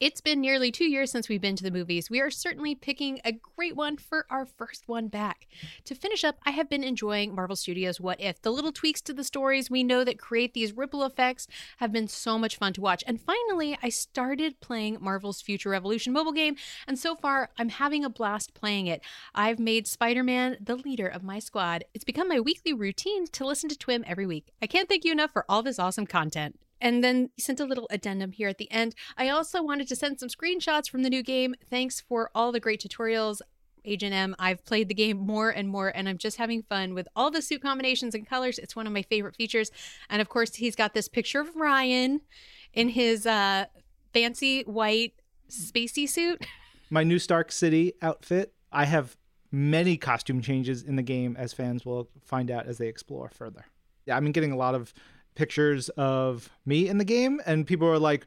[0.00, 2.10] It's been nearly two years since we've been to the movies.
[2.10, 5.46] We are certainly picking a great one for our first one back.
[5.84, 8.40] To finish up, I have been enjoying Marvel Studios' What If.
[8.40, 11.46] The little tweaks to the stories we know that create these ripple effects
[11.78, 13.04] have been so much fun to watch.
[13.06, 16.56] And finally, I started playing Marvel's Future Revolution mobile game,
[16.86, 19.02] and so far, I'm having a blast playing it.
[19.34, 21.84] I've made made Spider Man the leader of my squad.
[21.94, 24.52] It's become my weekly routine to listen to Twim every week.
[24.62, 26.60] I can't thank you enough for all this awesome content.
[26.80, 28.94] And then he sent a little addendum here at the end.
[29.18, 31.56] I also wanted to send some screenshots from the new game.
[31.68, 33.40] Thanks for all the great tutorials.
[33.84, 37.08] Agent M, I've played the game more and more, and I'm just having fun with
[37.16, 38.60] all the suit combinations and colors.
[38.60, 39.72] It's one of my favorite features.
[40.08, 42.20] And of course, he's got this picture of Ryan
[42.72, 43.64] in his uh,
[44.12, 45.14] fancy white
[45.50, 46.46] spacey suit.
[46.90, 48.52] My new Stark City outfit.
[48.70, 49.16] I have
[49.54, 53.64] many costume changes in the game, as fans will find out as they explore further.
[54.04, 54.92] Yeah, I've been getting a lot of
[55.34, 58.26] pictures of me in the game, and people are like,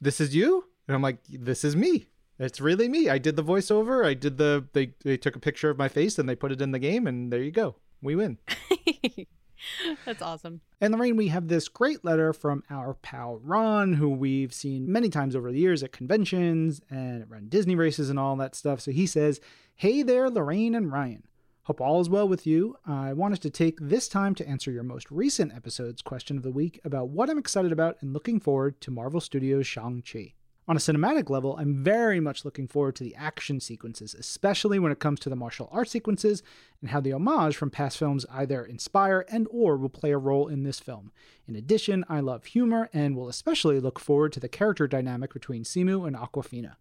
[0.00, 2.08] "This is you," and I'm like, "This is me."
[2.38, 3.08] It's really me.
[3.08, 4.04] I did the voiceover.
[4.04, 6.60] I did the they they took a picture of my face and they put it
[6.60, 7.76] in the game and there you go.
[8.02, 8.38] We win.
[10.04, 10.60] That's awesome.
[10.80, 15.08] And Lorraine, we have this great letter from our pal Ron, who we've seen many
[15.08, 18.80] times over the years at conventions and at run Disney races and all that stuff.
[18.80, 19.40] So he says,
[19.74, 21.24] Hey there, Lorraine and Ryan.
[21.64, 22.76] Hope all is well with you.
[22.86, 26.52] I wanted to take this time to answer your most recent episode's question of the
[26.52, 30.34] week about what I'm excited about and looking forward to Marvel Studios' Shang-Chi.
[30.68, 34.90] On a cinematic level, I'm very much looking forward to the action sequences, especially when
[34.90, 36.42] it comes to the martial arts sequences
[36.80, 40.48] and how the homage from past films either inspire and or will play a role
[40.48, 41.12] in this film.
[41.46, 45.62] In addition, I love humor and will especially look forward to the character dynamic between
[45.62, 46.74] Simu and Awkwafina.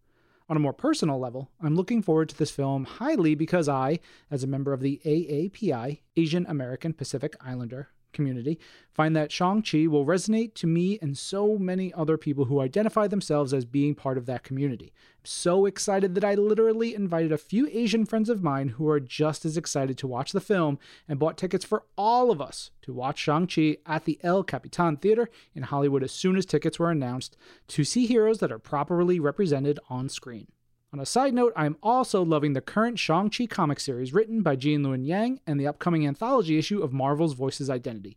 [0.49, 3.99] On a more personal level, I'm looking forward to this film highly because I,
[4.31, 8.57] as a member of the AAPI, Asian American Pacific Islander community
[8.91, 13.53] find that Shang-Chi will resonate to me and so many other people who identify themselves
[13.53, 14.93] as being part of that community.
[15.19, 18.99] I'm so excited that I literally invited a few Asian friends of mine who are
[18.99, 22.93] just as excited to watch the film and bought tickets for all of us to
[22.93, 27.37] watch Shang-Chi at the El Capitan Theater in Hollywood as soon as tickets were announced
[27.67, 30.47] to see heroes that are properly represented on screen.
[30.95, 34.55] On a side note, I am also loving the current Shang-Chi comic series written by
[34.55, 38.15] Gene Luen Yang and the upcoming anthology issue of Marvel's Voices Identity.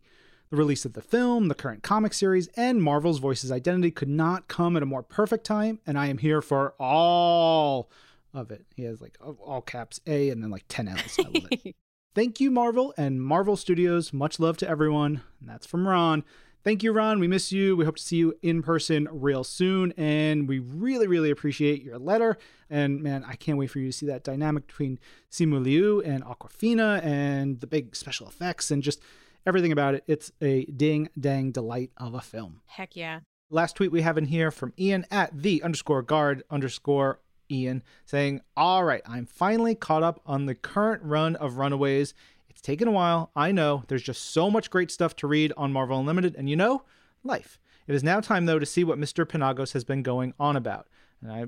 [0.49, 4.47] The release of the film, the current comic series, and Marvel's Voices Identity could not
[4.47, 7.89] come at a more perfect time, and I am here for all
[8.33, 8.65] of it.
[8.77, 11.19] He has like all caps A and then like 10 L's.
[11.19, 11.75] I love it.
[12.15, 14.13] Thank you, Marvel and Marvel Studios.
[14.13, 15.21] Much love to everyone.
[15.41, 16.23] And that's from Ron.
[16.63, 17.19] Thank you, Ron.
[17.19, 17.77] We miss you.
[17.77, 19.93] We hope to see you in person real soon.
[19.95, 22.37] And we really, really appreciate your letter.
[22.69, 24.99] And man, I can't wait for you to see that dynamic between
[25.31, 29.01] Simu Liu and Awkwafina and the big special effects and just
[29.45, 30.03] everything about it.
[30.05, 32.61] It's a ding dang delight of a film.
[32.67, 33.21] Heck yeah.
[33.49, 38.41] Last tweet we have in here from Ian at the underscore guard underscore Ian saying,
[38.55, 42.13] All right, I'm finally caught up on the current run of Runaways
[42.59, 43.31] it's taken a while.
[43.37, 43.83] I know.
[43.87, 46.83] There's just so much great stuff to read on Marvel Unlimited, and you know,
[47.23, 47.57] life.
[47.87, 49.25] It is now time, though, to see what Mr.
[49.25, 50.89] Penagos has been going on about.
[51.21, 51.45] And I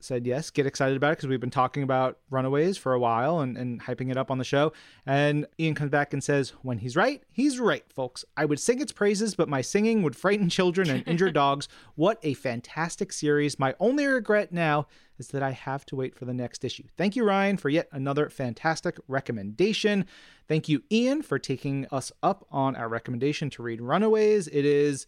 [0.00, 3.40] said yes, get excited about it because we've been talking about Runaways for a while
[3.40, 4.72] and, and hyping it up on the show.
[5.06, 8.24] And Ian comes back and says, When he's right, he's right, folks.
[8.36, 11.68] I would sing its praises, but my singing would frighten children and injure dogs.
[11.94, 13.58] What a fantastic series.
[13.58, 14.86] My only regret now
[15.18, 16.84] is that I have to wait for the next issue.
[16.96, 20.06] Thank you, Ryan, for yet another fantastic recommendation.
[20.48, 24.48] Thank you, Ian, for taking us up on our recommendation to read Runaways.
[24.48, 25.06] It is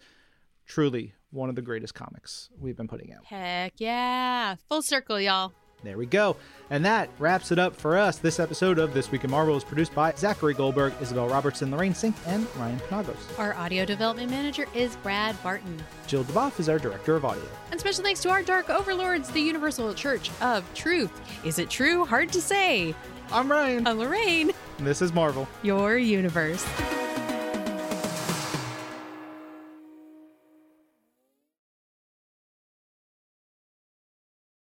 [0.66, 3.24] truly one of the greatest comics we've been putting out.
[3.24, 4.56] Heck yeah.
[4.68, 5.52] Full circle, y'all.
[5.82, 6.36] There we go.
[6.70, 8.18] And that wraps it up for us.
[8.18, 11.92] This episode of This Week in Marvel is produced by Zachary Goldberg, Isabel Robertson, Lorraine
[11.92, 13.38] Cink, and Ryan Penagos.
[13.38, 15.82] Our audio development manager is Brad Barton.
[16.06, 17.42] Jill DeBoff is our director of audio.
[17.72, 21.20] And special thanks to our dark overlords, the Universal Church of Truth.
[21.44, 22.04] Is it true?
[22.04, 22.94] Hard to say.
[23.32, 23.84] I'm Ryan.
[23.86, 24.52] I'm Lorraine.
[24.78, 25.48] And this is Marvel.
[25.62, 26.64] Your universe.